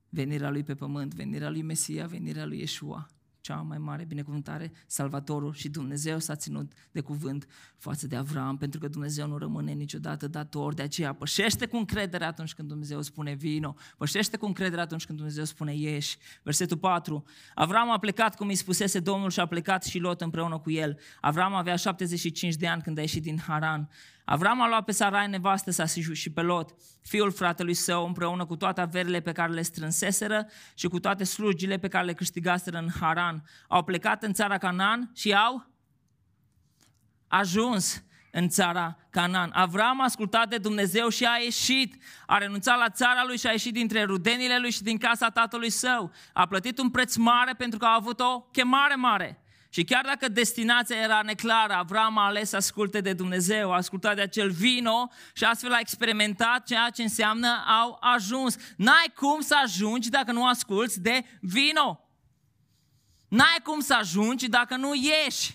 [0.09, 3.13] venirea lui pe pământ, venirea lui Mesia, venirea lui Yeshua
[3.44, 8.80] cea mai mare binecuvântare, Salvatorul și Dumnezeu s-a ținut de cuvânt față de Avram, pentru
[8.80, 13.35] că Dumnezeu nu rămâne niciodată dator, de aceea pășește cu încredere atunci când Dumnezeu spune
[13.35, 16.16] vino, pășește cu încredere atunci când Dumnezeu spune ieși.
[16.42, 20.59] Versetul 4, Avram a plecat cum îi spusese Domnul și a plecat și Lot împreună
[20.59, 20.98] cu el.
[21.20, 23.88] Avram avea 75 de ani când a ieșit din Haran.
[24.24, 28.56] Avram a luat pe Sarai nevastă sa și pe Lot, fiul fratelui său, împreună cu
[28.56, 32.88] toate averile pe care le strânseseră și cu toate slujile pe care le câștigaseră în
[33.00, 33.44] Haran.
[33.68, 35.66] Au plecat în țara Canaan și au
[37.28, 39.50] ajuns în țara Canaan.
[39.54, 42.02] Avram a ascultat de Dumnezeu și a ieșit.
[42.26, 45.70] A renunțat la țara lui și a ieșit dintre rudenile lui și din casa tatălui
[45.70, 46.12] său.
[46.32, 49.43] A plătit un preț mare pentru că a avut o chemare mare.
[49.74, 54.14] Și chiar dacă destinația era neclară, Avram a ales să asculte de Dumnezeu, a ascultat
[54.14, 57.48] de acel vino și astfel a experimentat ceea ce înseamnă
[57.82, 58.56] au ajuns.
[58.76, 62.08] N-ai cum să ajungi dacă nu asculți de vino.
[63.28, 65.52] N-ai cum să ajungi dacă nu ieși.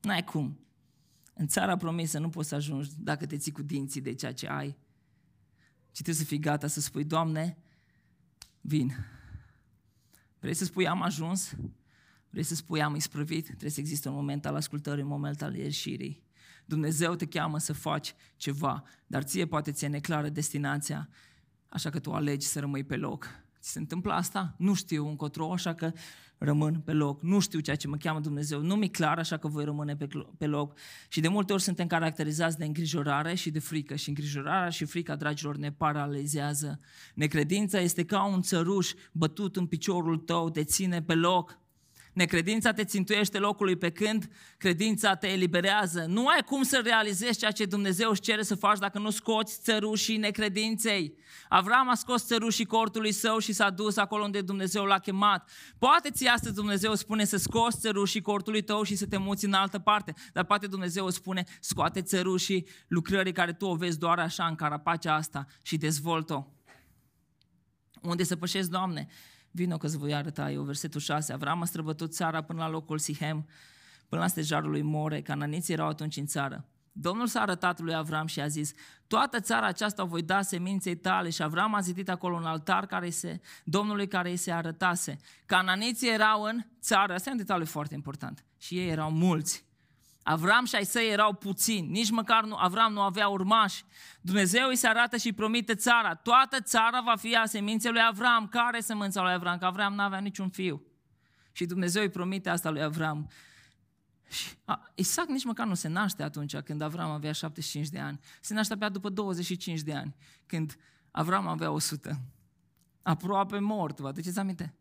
[0.00, 0.60] N-ai cum.
[1.34, 4.48] În țara promisă nu poți să ajungi dacă te ții cu dinții de ceea ce
[4.48, 4.78] ai.
[5.90, 7.58] Și trebuie să fii gata să spui, Doamne,
[8.60, 8.96] vin.
[10.38, 11.54] Vrei să spui am ajuns?
[12.30, 13.44] Vrei să spui am isprăvit?
[13.44, 16.22] Trebuie să existe un moment al ascultării, un moment al ieșirii.
[16.64, 21.08] Dumnezeu te cheamă să faci ceva, dar ție poate ți-e neclară destinația,
[21.68, 23.26] așa că tu alegi să rămâi pe loc.
[23.60, 24.54] Ți se întâmplă asta?
[24.58, 25.92] Nu știu încotro, așa că
[26.42, 27.22] rămân pe loc.
[27.22, 28.60] Nu știu ceea ce mă cheamă Dumnezeu.
[28.60, 30.78] Nu mi-e clar, așa că voi rămâne pe, pe loc.
[31.08, 33.96] Și de multe ori suntem caracterizați de îngrijorare și de frică.
[33.96, 36.80] Și îngrijorarea și frica, dragilor, ne paralizează.
[37.14, 41.58] Necredința este ca un țăruș bătut în piciorul tău, te ține pe loc.
[42.12, 46.04] Necredința te țintuiește locului pe când credința te eliberează.
[46.08, 49.60] Nu ai cum să realizezi ceea ce Dumnezeu își cere să faci dacă nu scoți
[49.60, 51.14] țărușii necredinței.
[51.48, 55.50] Avram a scos țărușii cortului său și s-a dus acolo unde Dumnezeu l-a chemat.
[55.78, 59.52] Poate ți astăzi Dumnezeu spune să scoți țărușii cortului tău și să te muți în
[59.52, 64.46] altă parte, dar poate Dumnezeu spune scoate țărușii lucrării care tu o vezi doar așa
[64.46, 66.44] în carapacea asta și dezvoltă-o.
[68.02, 69.06] Unde să pășesc, Doamne?
[69.50, 70.62] Vino că îți voi arăta eu.
[70.62, 71.32] Versetul 6.
[71.32, 73.46] Avram a străbătut țara până la locul Sihem,
[74.08, 75.22] până la stejarul lui More.
[75.22, 76.64] Cananiții erau atunci în țară.
[76.92, 78.72] Domnul s-a arătat lui Avram și a zis,
[79.06, 82.86] toată țara aceasta o voi da seminței tale și Avram a zidit acolo un altar
[82.86, 85.18] care se, Domnului care îi se arătase.
[85.46, 89.69] Cananiții erau în țară, asta e un detaliu foarte important, și ei erau mulți.
[90.22, 93.84] Avram și ai săi erau puțini, nici măcar nu, Avram nu avea urmași.
[94.20, 96.14] Dumnezeu îi se arată și promite țara.
[96.14, 98.48] Toată țara va fi a seminței lui Avram.
[98.48, 99.58] Care e semânța lui Avram?
[99.58, 100.82] Că Avram nu avea niciun fiu.
[101.52, 103.30] Și Dumnezeu îi promite asta lui Avram.
[104.28, 108.20] Și a, Isaac nici măcar nu se naște atunci când Avram avea 75 de ani.
[108.40, 110.76] Se naște abia după 25 de ani, când
[111.10, 112.20] Avram avea 100.
[113.02, 114.74] Aproape mort, vă aduceți aminte?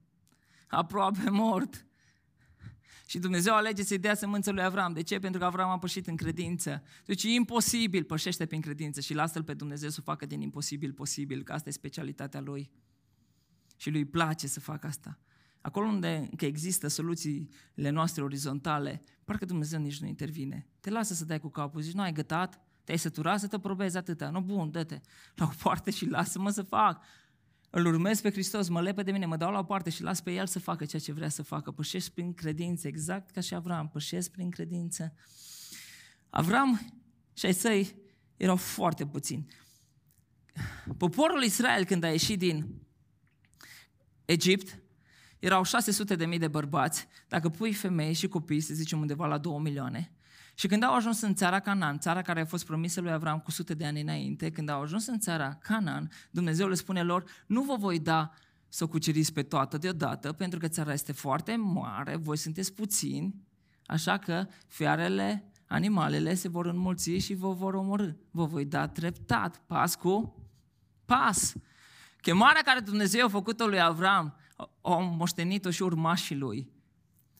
[0.68, 1.86] Aproape mort.
[3.10, 4.94] Și Dumnezeu alege să-i dea sămânță lui Avram.
[4.94, 5.20] De ce?
[5.20, 6.84] Pentru că Avram a pășit în credință.
[7.06, 11.44] Deci e imposibil, pășește prin credință și lasă-L pe Dumnezeu să facă din imposibil posibil,
[11.44, 12.72] că asta e specialitatea Lui.
[13.78, 15.20] Și Lui place să facă asta.
[15.62, 20.68] acolo unde că există soluțiile noastre orizontale, parcă Dumnezeu nici nu intervine.
[20.80, 23.98] Te lasă să dai cu capul, zici, nu ai gătat, te-ai săturat să te probezi
[23.98, 24.30] atâta.
[24.30, 25.02] Nu, bun, dă-te
[25.36, 27.04] la o parte și lasă-mă să fac.
[27.70, 30.22] Îl urmez pe Hristos, mă lepă de mine, mă dau la o parte și las
[30.22, 31.72] pe El să facă ceea ce vrea să facă.
[31.72, 35.14] Pășesc prin credință, exact ca și Avram, pășesc prin credință.
[36.30, 37.02] Avram
[37.34, 37.96] și ai săi
[38.38, 39.48] erau foarte puțini.
[40.98, 42.82] Poporul Israel, când a ieșit din
[44.26, 44.82] Egipt,
[45.40, 47.08] erau 600 de mii de bărbați.
[47.28, 50.12] Dacă pui femei și copii, să zicem undeva la 2 milioane,
[50.60, 53.52] și când au ajuns în țara Canaan, țara care a fost promisă lui Avram cu
[53.52, 57.62] sute de ani înainte, când au ajuns în țara Canaan, Dumnezeu le spune lor, nu
[57.62, 58.32] vă voi da
[58.70, 63.36] să o cuceriți pe toată deodată, pentru că țara este foarte mare, voi sunteți puțini,
[63.86, 68.10] așa că fiarele, animalele se vor înmulți și vă vor omorâ.
[68.32, 70.46] Vă voi da treptat, pas cu
[71.06, 71.54] pas.
[72.22, 74.36] Chemarea care Dumnezeu a făcut-o lui Avram,
[74.82, 76.72] au moștenit-o și urmașii lui.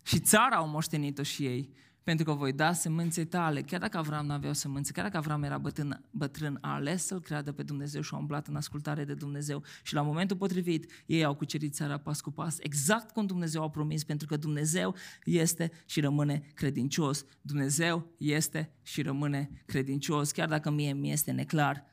[0.04, 1.78] Și țara au moștenit-o și ei
[2.10, 3.62] pentru că voi da semânței tale.
[3.62, 7.06] Chiar dacă Avram nu avea o semânță, chiar dacă Avram era bătrân, bătrân a ales
[7.06, 9.64] să-L creadă pe Dumnezeu și a umblat în ascultare de Dumnezeu.
[9.84, 13.70] Și la momentul potrivit, ei au cucerit țara pas cu pas, exact cum Dumnezeu a
[13.70, 17.26] promis, pentru că Dumnezeu este și rămâne credincios.
[17.42, 21.86] Dumnezeu este și rămâne credincios, chiar dacă mie mi este neclar.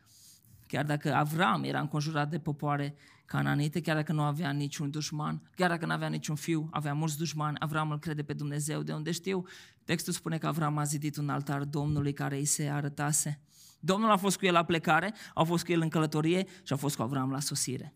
[0.66, 2.94] Chiar dacă Avram era înconjurat de popoare
[3.26, 7.18] cananite, chiar dacă nu avea niciun dușman, chiar dacă nu avea niciun fiu, avea mulți
[7.18, 8.82] dușmani, Avram îl crede pe Dumnezeu.
[8.82, 9.44] De unde știu?
[9.84, 13.40] Textul spune că Avram a zidit un altar Domnului care îi se arătase.
[13.80, 16.76] Domnul a fost cu el la plecare, a fost cu el în călătorie și a
[16.76, 17.94] fost cu Avram la sosire.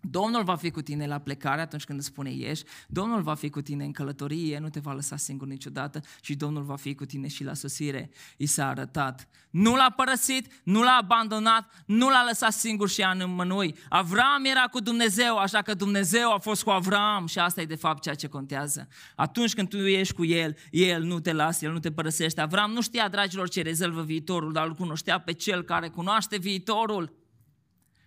[0.00, 3.50] Domnul va fi cu tine la plecare atunci când îți spune ieși, Domnul va fi
[3.50, 7.04] cu tine în călătorie, nu te va lăsa singur niciodată și Domnul va fi cu
[7.04, 8.10] tine și la sosire.
[8.36, 9.28] I s-a arătat.
[9.50, 13.74] Nu l-a părăsit, nu l-a abandonat, nu l-a lăsat singur și a înmănui.
[13.88, 17.74] Avram era cu Dumnezeu, așa că Dumnezeu a fost cu Avram și asta e de
[17.74, 18.88] fapt ceea ce contează.
[19.14, 22.40] Atunci când tu ești cu El, El nu te lasă, El nu te părăsește.
[22.40, 27.24] Avram nu știa, dragilor, ce rezervă viitorul, dar îl cunoștea pe Cel care cunoaște viitorul.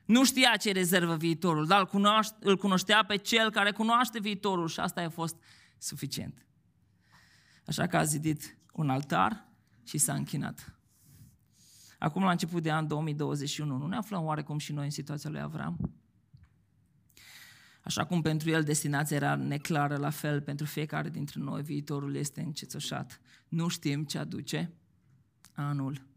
[0.09, 4.67] Nu știa ce rezervă viitorul, dar îl, cunoaște, îl cunoștea pe cel care cunoaște viitorul
[4.67, 5.35] și asta a fost
[5.77, 6.45] suficient.
[7.65, 9.47] Așa că a zidit un altar
[9.83, 10.79] și s-a închinat.
[11.99, 15.41] Acum, la început de an 2021, nu ne aflăm oarecum și noi în situația lui
[15.41, 15.93] Avram?
[17.81, 22.41] Așa cum pentru el destinația era neclară, la fel pentru fiecare dintre noi viitorul este
[22.41, 23.21] încețoșat.
[23.47, 24.73] Nu știm ce aduce
[25.53, 26.07] anul.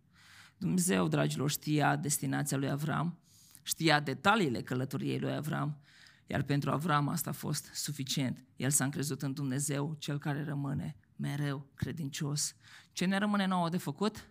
[0.57, 3.22] Dumnezeu, dragilor, știa destinația lui Avram
[3.63, 5.81] știa detaliile călătoriei lui Avram,
[6.27, 8.45] iar pentru Avram asta a fost suficient.
[8.57, 12.55] El s-a încrezut în Dumnezeu, cel care rămâne mereu credincios.
[12.93, 14.27] Ce ne rămâne nouă de făcut?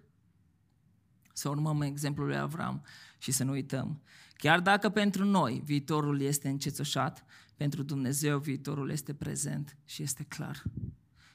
[1.33, 2.85] Să urmăm exemplul lui Avram
[3.17, 4.01] și să nu uităm.
[4.33, 7.25] Chiar dacă pentru noi viitorul este încețoșat,
[7.55, 10.63] pentru Dumnezeu viitorul este prezent și este clar.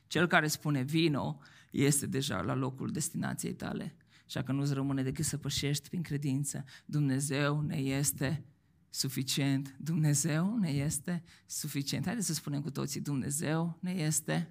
[0.06, 1.38] Cel care spune vino
[1.70, 3.96] este deja la locul destinației tale.
[4.26, 6.64] Așa că nu-ți rămâne decât să pășești prin credință.
[6.84, 8.44] Dumnezeu ne este
[8.90, 9.76] suficient.
[9.78, 12.04] Dumnezeu ne este suficient.
[12.04, 14.50] Haideți să spunem cu toții, Dumnezeu ne este,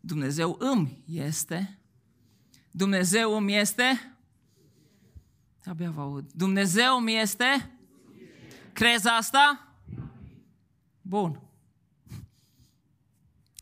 [0.00, 1.78] Dumnezeu îmi este,
[2.70, 4.16] Dumnezeu îmi este,
[5.64, 7.78] abia vă aud, Dumnezeu îmi este,
[8.72, 9.74] crezi asta?
[11.02, 11.40] Bun.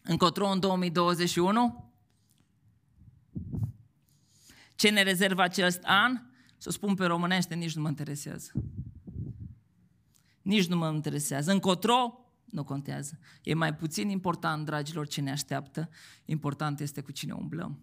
[0.03, 1.88] Încotro în 2021?
[4.79, 6.21] Ce ne rezervă acest an?
[6.57, 8.51] Să spun pe românește, nici nu mă interesează.
[10.43, 11.53] Nici nu mă interesează.
[11.53, 13.19] Încotro, nu contează.
[13.43, 15.89] E mai puțin important, dragilor, ce ne așteaptă.
[16.25, 17.79] Important este cu cine umblăm.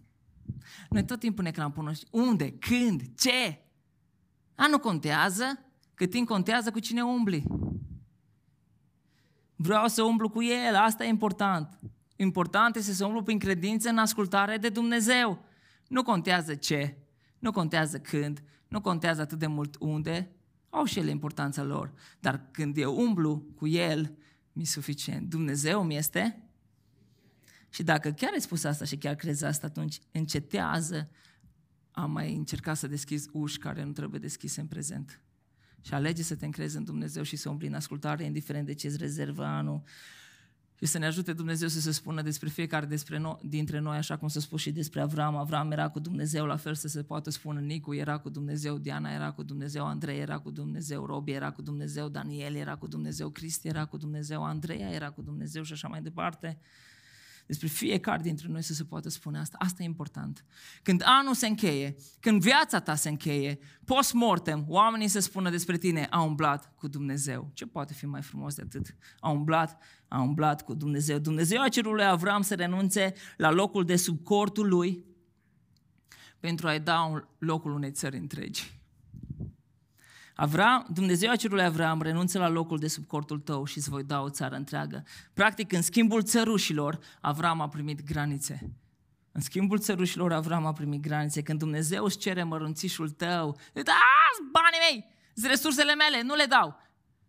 [0.90, 1.94] Noi tot timpul ne cramponăm.
[2.10, 2.52] Unde?
[2.52, 3.02] Când?
[3.18, 3.60] Ce?
[4.54, 5.44] A, nu contează.
[5.94, 7.44] Cât timp contează cu cine umbli.
[9.56, 11.78] Vreau să umblu cu El, asta e important.
[12.16, 15.45] Important este să umblu prin credință în ascultare de Dumnezeu.
[15.88, 16.96] Nu contează ce,
[17.38, 20.30] nu contează când, nu contează atât de mult unde,
[20.70, 21.92] au și ele importanța lor.
[22.20, 24.16] Dar când eu umblu cu El,
[24.52, 25.28] mi-e suficient.
[25.28, 26.40] Dumnezeu mi este?
[27.68, 31.10] Și dacă chiar ai spus asta și chiar crezi asta, atunci încetează
[31.90, 35.20] a mai încerca să deschizi uși care nu trebuie deschise în prezent.
[35.80, 38.86] Și alege să te încrezi în Dumnezeu și să umbli în ascultare, indiferent de ce
[38.86, 39.82] îți rezervă anul,
[40.78, 44.16] și să ne ajute Dumnezeu să se spună despre fiecare despre no- dintre noi, așa
[44.16, 45.36] cum s-a spus și despre Avram.
[45.36, 49.12] Avram era cu Dumnezeu, la fel să se poată spune Nicu era cu Dumnezeu, Diana
[49.12, 53.28] era cu Dumnezeu, Andrei era cu Dumnezeu, Robi era cu Dumnezeu, Daniel era cu Dumnezeu,
[53.28, 56.58] Cristi era cu Dumnezeu, Andreea era cu Dumnezeu și așa mai departe.
[57.46, 59.56] Despre fiecare dintre noi să se poată spune asta.
[59.60, 60.44] Asta e important.
[60.82, 66.06] Când anul se încheie, când viața ta se încheie, post-mortem, oamenii să spună despre tine,
[66.10, 67.50] a umblat cu Dumnezeu.
[67.54, 68.96] Ce poate fi mai frumos de atât?
[69.20, 71.18] A umblat, a umblat cu Dumnezeu.
[71.18, 75.04] Dumnezeu a cerut lui Avram să renunțe la locul de sub cortul lui
[76.40, 78.75] pentru a-i da un locul unei țări întregi.
[80.36, 83.90] Avram, Dumnezeu a cerut lui Avram, renunță la locul de sub cortul tău și îți
[83.90, 85.04] voi da o țară întreagă.
[85.32, 88.70] Practic, în schimbul țărușilor, Avram a primit granițe.
[89.32, 91.42] În schimbul țărușilor, Avram a primit granițe.
[91.42, 93.98] Când Dumnezeu îți cere mărunțișul tău, da,
[94.52, 95.06] banii mei,
[95.48, 96.80] resursele mele, nu le dau.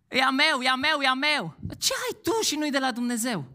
[0.07, 1.57] E a meu, e a meu, e a meu.
[1.77, 3.45] Ce ai tu și nu-i de la Dumnezeu?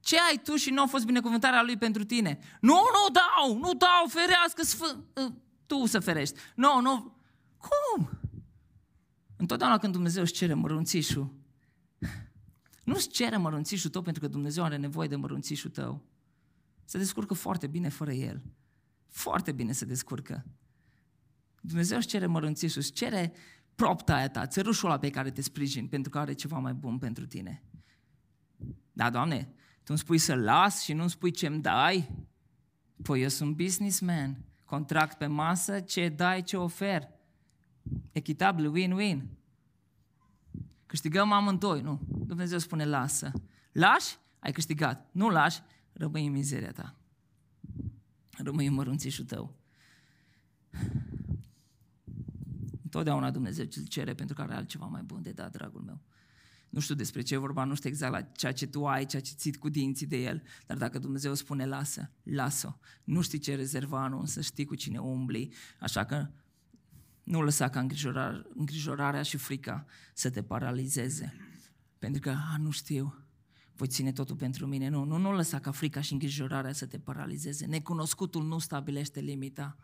[0.00, 2.38] Ce ai tu și nu a fost binecuvântarea Lui pentru tine?
[2.60, 5.04] Nu, nu dau, nu dau, ferească, sfânt,
[5.66, 6.38] tu să ferești.
[6.54, 7.16] Nu, nu.
[7.58, 8.22] Cum?
[9.44, 11.34] Întotdeauna când Dumnezeu își cere mărunțișul,
[12.84, 16.04] nu îți cere mărunțișul tău pentru că Dumnezeu are nevoie de mărunțișul tău.
[16.84, 18.42] Se descurcă foarte bine fără el.
[19.08, 20.44] Foarte bine se descurcă.
[21.60, 23.32] Dumnezeu își cere mărunțișul, își cere
[23.74, 26.98] propta aia ta, țărușul ăla pe care te sprijin, pentru că are ceva mai bun
[26.98, 27.62] pentru tine.
[28.92, 32.26] Da, Doamne, Tu îmi spui să las și nu îmi spui ce-mi dai?
[33.02, 37.12] Păi eu sunt businessman, contract pe masă, ce dai, ce ofer
[38.14, 39.22] echitabil, win-win.
[40.86, 42.00] Câștigăm amândoi, nu.
[42.08, 43.32] Dumnezeu spune lasă.
[43.72, 45.08] Lași, ai câștigat.
[45.12, 45.60] Nu lași,
[45.92, 46.96] rămâi în mizeria ta.
[48.30, 49.56] Rămâi în mărunțișul tău.
[52.82, 56.00] Întotdeauna Dumnezeu ți cere pentru că are altceva mai bun de dat, dragul meu.
[56.68, 59.22] Nu știu despre ce e vorba, nu știu exact la ceea ce tu ai, ceea
[59.22, 63.54] ce ții cu dinții de el, dar dacă Dumnezeu spune lasă, lasă Nu știi ce
[63.54, 66.28] rezerva anul, însă știi cu cine umbli, așa că
[67.24, 71.34] nu lăsa ca îngrijorarea, îngrijorarea și frica să te paralizeze.
[71.98, 73.24] Pentru că, a, nu știu,
[73.76, 74.88] voi ține totul pentru mine.
[74.88, 77.66] Nu, nu, nu lăsa ca frica și îngrijorarea să te paralizeze.
[77.66, 79.76] Necunoscutul nu stabilește limita.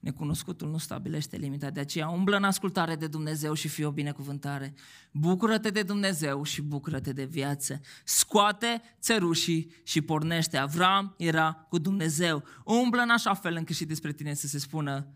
[0.00, 1.70] Necunoscutul nu stabilește limita.
[1.70, 4.74] De aceea umblă în ascultare de Dumnezeu și fii o binecuvântare.
[5.12, 7.80] Bucură-te de Dumnezeu și bucură-te de viață.
[8.04, 10.56] Scoate țărușii și pornește.
[10.56, 12.44] Avram era cu Dumnezeu.
[12.64, 15.06] Umblă în așa fel încât și despre tine să se spună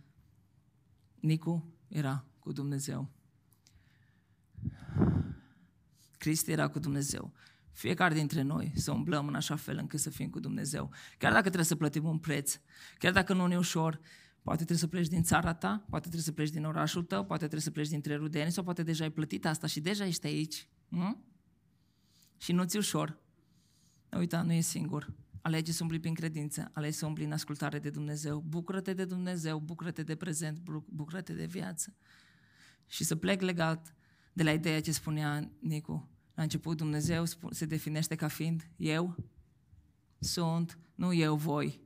[1.20, 3.10] Nicu era cu Dumnezeu.
[6.18, 7.32] Cristi era cu Dumnezeu.
[7.72, 10.90] Fiecare dintre noi să umblăm în așa fel încât să fim cu Dumnezeu.
[11.18, 12.60] Chiar dacă trebuie să plătim un preț,
[12.98, 14.00] chiar dacă nu ne ușor,
[14.42, 17.40] poate trebuie să pleci din țara ta, poate trebuie să pleci din orașul tău, poate
[17.40, 20.68] trebuie să pleci dintre rudeni sau poate deja ai plătit asta și deja ești aici.
[20.88, 21.24] Nu?
[22.36, 23.18] Și nu ți ușor.
[24.16, 25.12] Uita, nu e singur.
[25.42, 28.40] Alege să umbli prin credință, alege să umbli în ascultare de Dumnezeu.
[28.40, 31.96] Bucură-te de Dumnezeu, bucură-te de prezent, bucură-te de viață.
[32.86, 33.94] Și să plec legat
[34.32, 36.08] de la ideea ce spunea Nicu.
[36.34, 39.16] La început Dumnezeu se definește ca fiind eu
[40.18, 41.80] sunt, nu eu voi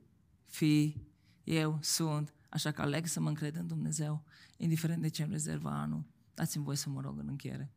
[0.45, 0.97] fi,
[1.45, 2.35] eu sunt.
[2.49, 4.25] Așa că aleg să mă încred în Dumnezeu,
[4.57, 6.07] indiferent de ce îmi rezervă anul.
[6.35, 7.73] Dați-mi voi să mă rog în încheiere.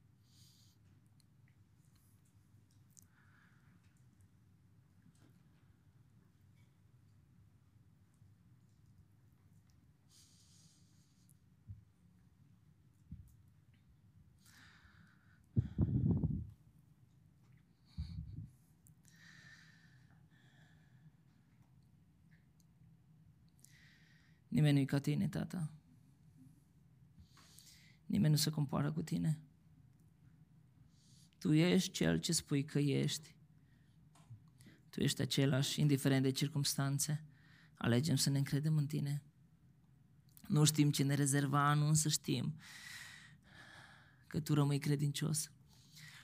[24.58, 25.72] Nimeni nu-i ca tine, tata.
[28.06, 29.40] Nimeni nu se compară cu tine.
[31.38, 33.36] Tu ești cel ce spui că ești.
[34.90, 37.26] Tu ești același, indiferent de circumstanțe.
[37.76, 39.24] Alegem să ne încredem în tine.
[40.48, 42.56] Nu știm ce ne rezerva anul, însă știm
[44.28, 45.52] că tu rămâi credincios.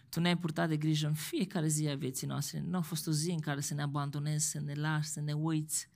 [0.09, 2.59] Tu ne-ai purtat de grijă în fiecare zi a vieții noastre.
[2.59, 5.33] Nu a fost o zi în care să ne abandonezi, să ne lași, să ne
[5.33, 5.91] uiți,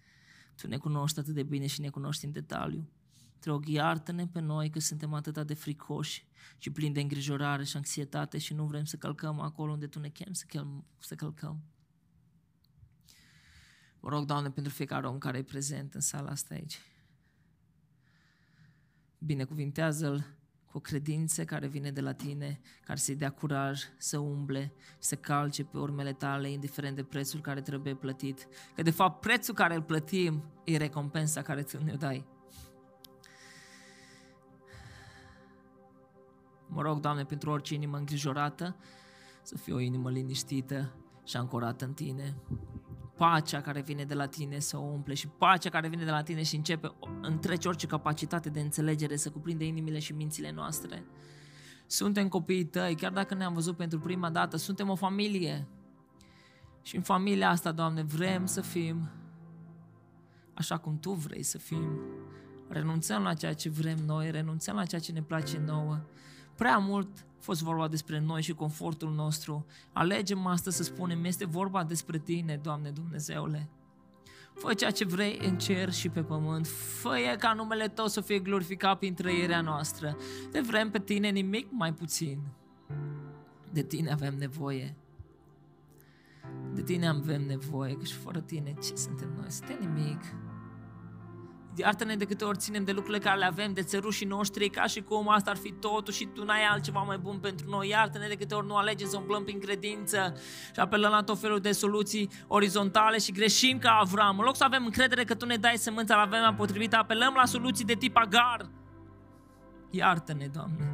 [0.58, 2.90] tu ne cunoști atât de bine și ne cunoști în detaliu.
[3.40, 6.28] Te rog, iartă-ne pe noi că suntem atât de fricoși
[6.58, 10.10] și plini de îngrijorare și anxietate și nu vrem să călcăm acolo unde Tu ne
[10.10, 11.64] chem să, chem, să călcăm.
[14.00, 16.82] Vă rog, Doamne, pentru fiecare om care e prezent în sala asta aici.
[19.18, 20.37] Binecuvintează-l
[20.72, 25.16] cu o credință care vine de la tine, care să-i dea curaj să umble, să
[25.16, 28.48] calce pe urmele tale, indiferent de prețul care trebuie plătit.
[28.76, 32.26] Că de fapt prețul care îl plătim e recompensa care ți ne dai.
[36.68, 38.76] Mă rog, Doamne, pentru orice inimă îngrijorată,
[39.44, 40.94] să fie o inimă liniștită
[41.24, 42.36] și ancorată în Tine
[43.18, 46.24] pacea care vine de la tine să o umple și pacea care vine de la
[46.24, 46.92] tine și începe,
[47.22, 51.04] întrece orice capacitate de înțelegere să cuprinde inimile și mințile noastre.
[51.86, 55.68] Suntem copiii tăi, chiar dacă ne-am văzut pentru prima dată, suntem o familie.
[56.82, 59.10] Și în familia asta, Doamne, vrem să fim
[60.54, 62.00] așa cum Tu vrei să fim.
[62.70, 66.00] Renunțăm la ceea ce vrem noi, renunțăm la ceea ce ne place nouă.
[66.58, 69.66] Prea mult a fost vorba despre noi și confortul nostru.
[69.94, 73.70] Alegem astăzi să spunem, este vorba despre Tine, Doamne Dumnezeule.
[74.54, 76.68] Fă ceea ce vrei în cer și pe pământ.
[76.68, 80.18] fă ca numele Tău să fie glorificat prin trăirea noastră.
[80.52, 82.40] Te vrem pe Tine nimic mai puțin.
[83.72, 84.96] De Tine avem nevoie.
[86.74, 89.52] De Tine avem nevoie, că și fără Tine ce suntem noi?
[89.52, 90.22] Suntem nimic.
[91.78, 95.02] Iartă-ne de câte ori ținem de lucrurile care le avem, de țărușii noștri, ca și
[95.02, 97.88] cum asta ar fi totul și Tu n-ai altceva mai bun pentru noi.
[97.88, 100.34] Iartă-ne de câte ori nu alegem să umblăm prin credință
[100.74, 104.38] și apelăm la tot felul de soluții orizontale și greșim ca Avram.
[104.40, 107.46] În loc să avem încredere că Tu ne dai sămânța la vremea potrivită, apelăm la
[107.46, 108.70] soluții de tip agar.
[109.90, 110.92] Iartă-ne, Doamne.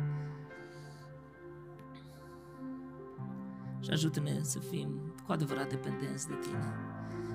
[3.83, 6.73] Și ajută-ne să fim cu adevărat dependenți de Tine.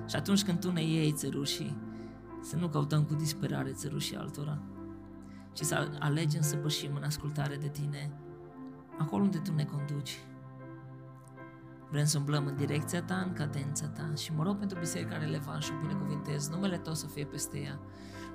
[0.09, 1.77] Și atunci când Tu ne iei țărușii,
[2.41, 4.61] să nu căutăm cu disperare țărușii altora,
[5.53, 8.11] ci să alegem să pășim în ascultare de Tine,
[8.97, 10.19] acolo unde Tu ne conduci.
[11.91, 15.63] Vrem să umblăm în direcția Ta, în cadența Ta și mă rog pentru biserica relevant
[15.63, 17.79] și o binecuvintez, numele Tău să fie peste ea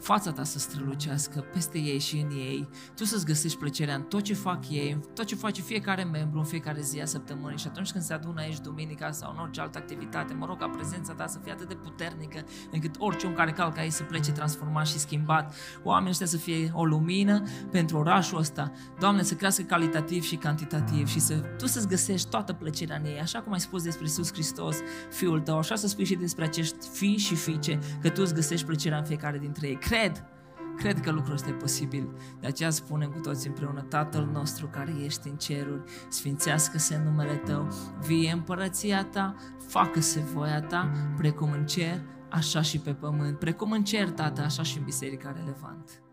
[0.00, 4.22] fața ta să strălucească peste ei și în ei, tu să-ți găsești plăcerea în tot
[4.22, 7.58] ce fac ei, în tot ce face fiecare membru în fiecare zi a săptămânii.
[7.58, 10.68] Și atunci când se adună aici duminica sau în orice altă activitate, mă rog ca
[10.68, 14.32] prezența ta să fie atât de puternică încât orice om care calcă aici să plece
[14.32, 19.62] transformat și schimbat, oamenii ăștia să fie o lumină pentru orașul ăsta, Doamne, să crească
[19.62, 23.60] calitativ și cantitativ și să tu să-ți găsești toată plăcerea în ei, așa cum ai
[23.60, 24.76] spus despre Iisus Hristos,
[25.10, 28.66] Fiul tău, așa să spui și despre acești fii și fiice, că tu îți găsești
[28.66, 30.24] plăcerea în fiecare dintre ei cred,
[30.76, 32.08] cred că lucrul ăsta e posibil.
[32.40, 37.68] De aceea spunem cu toți împreună, Tatăl nostru care ești în ceruri, sfințească-se numele Tău,
[38.06, 39.34] vie împărăția Ta,
[39.68, 44.62] facă-se voia Ta, precum în cer, așa și pe pământ, precum în cer, Tată, așa
[44.62, 46.03] și în biserica relevant.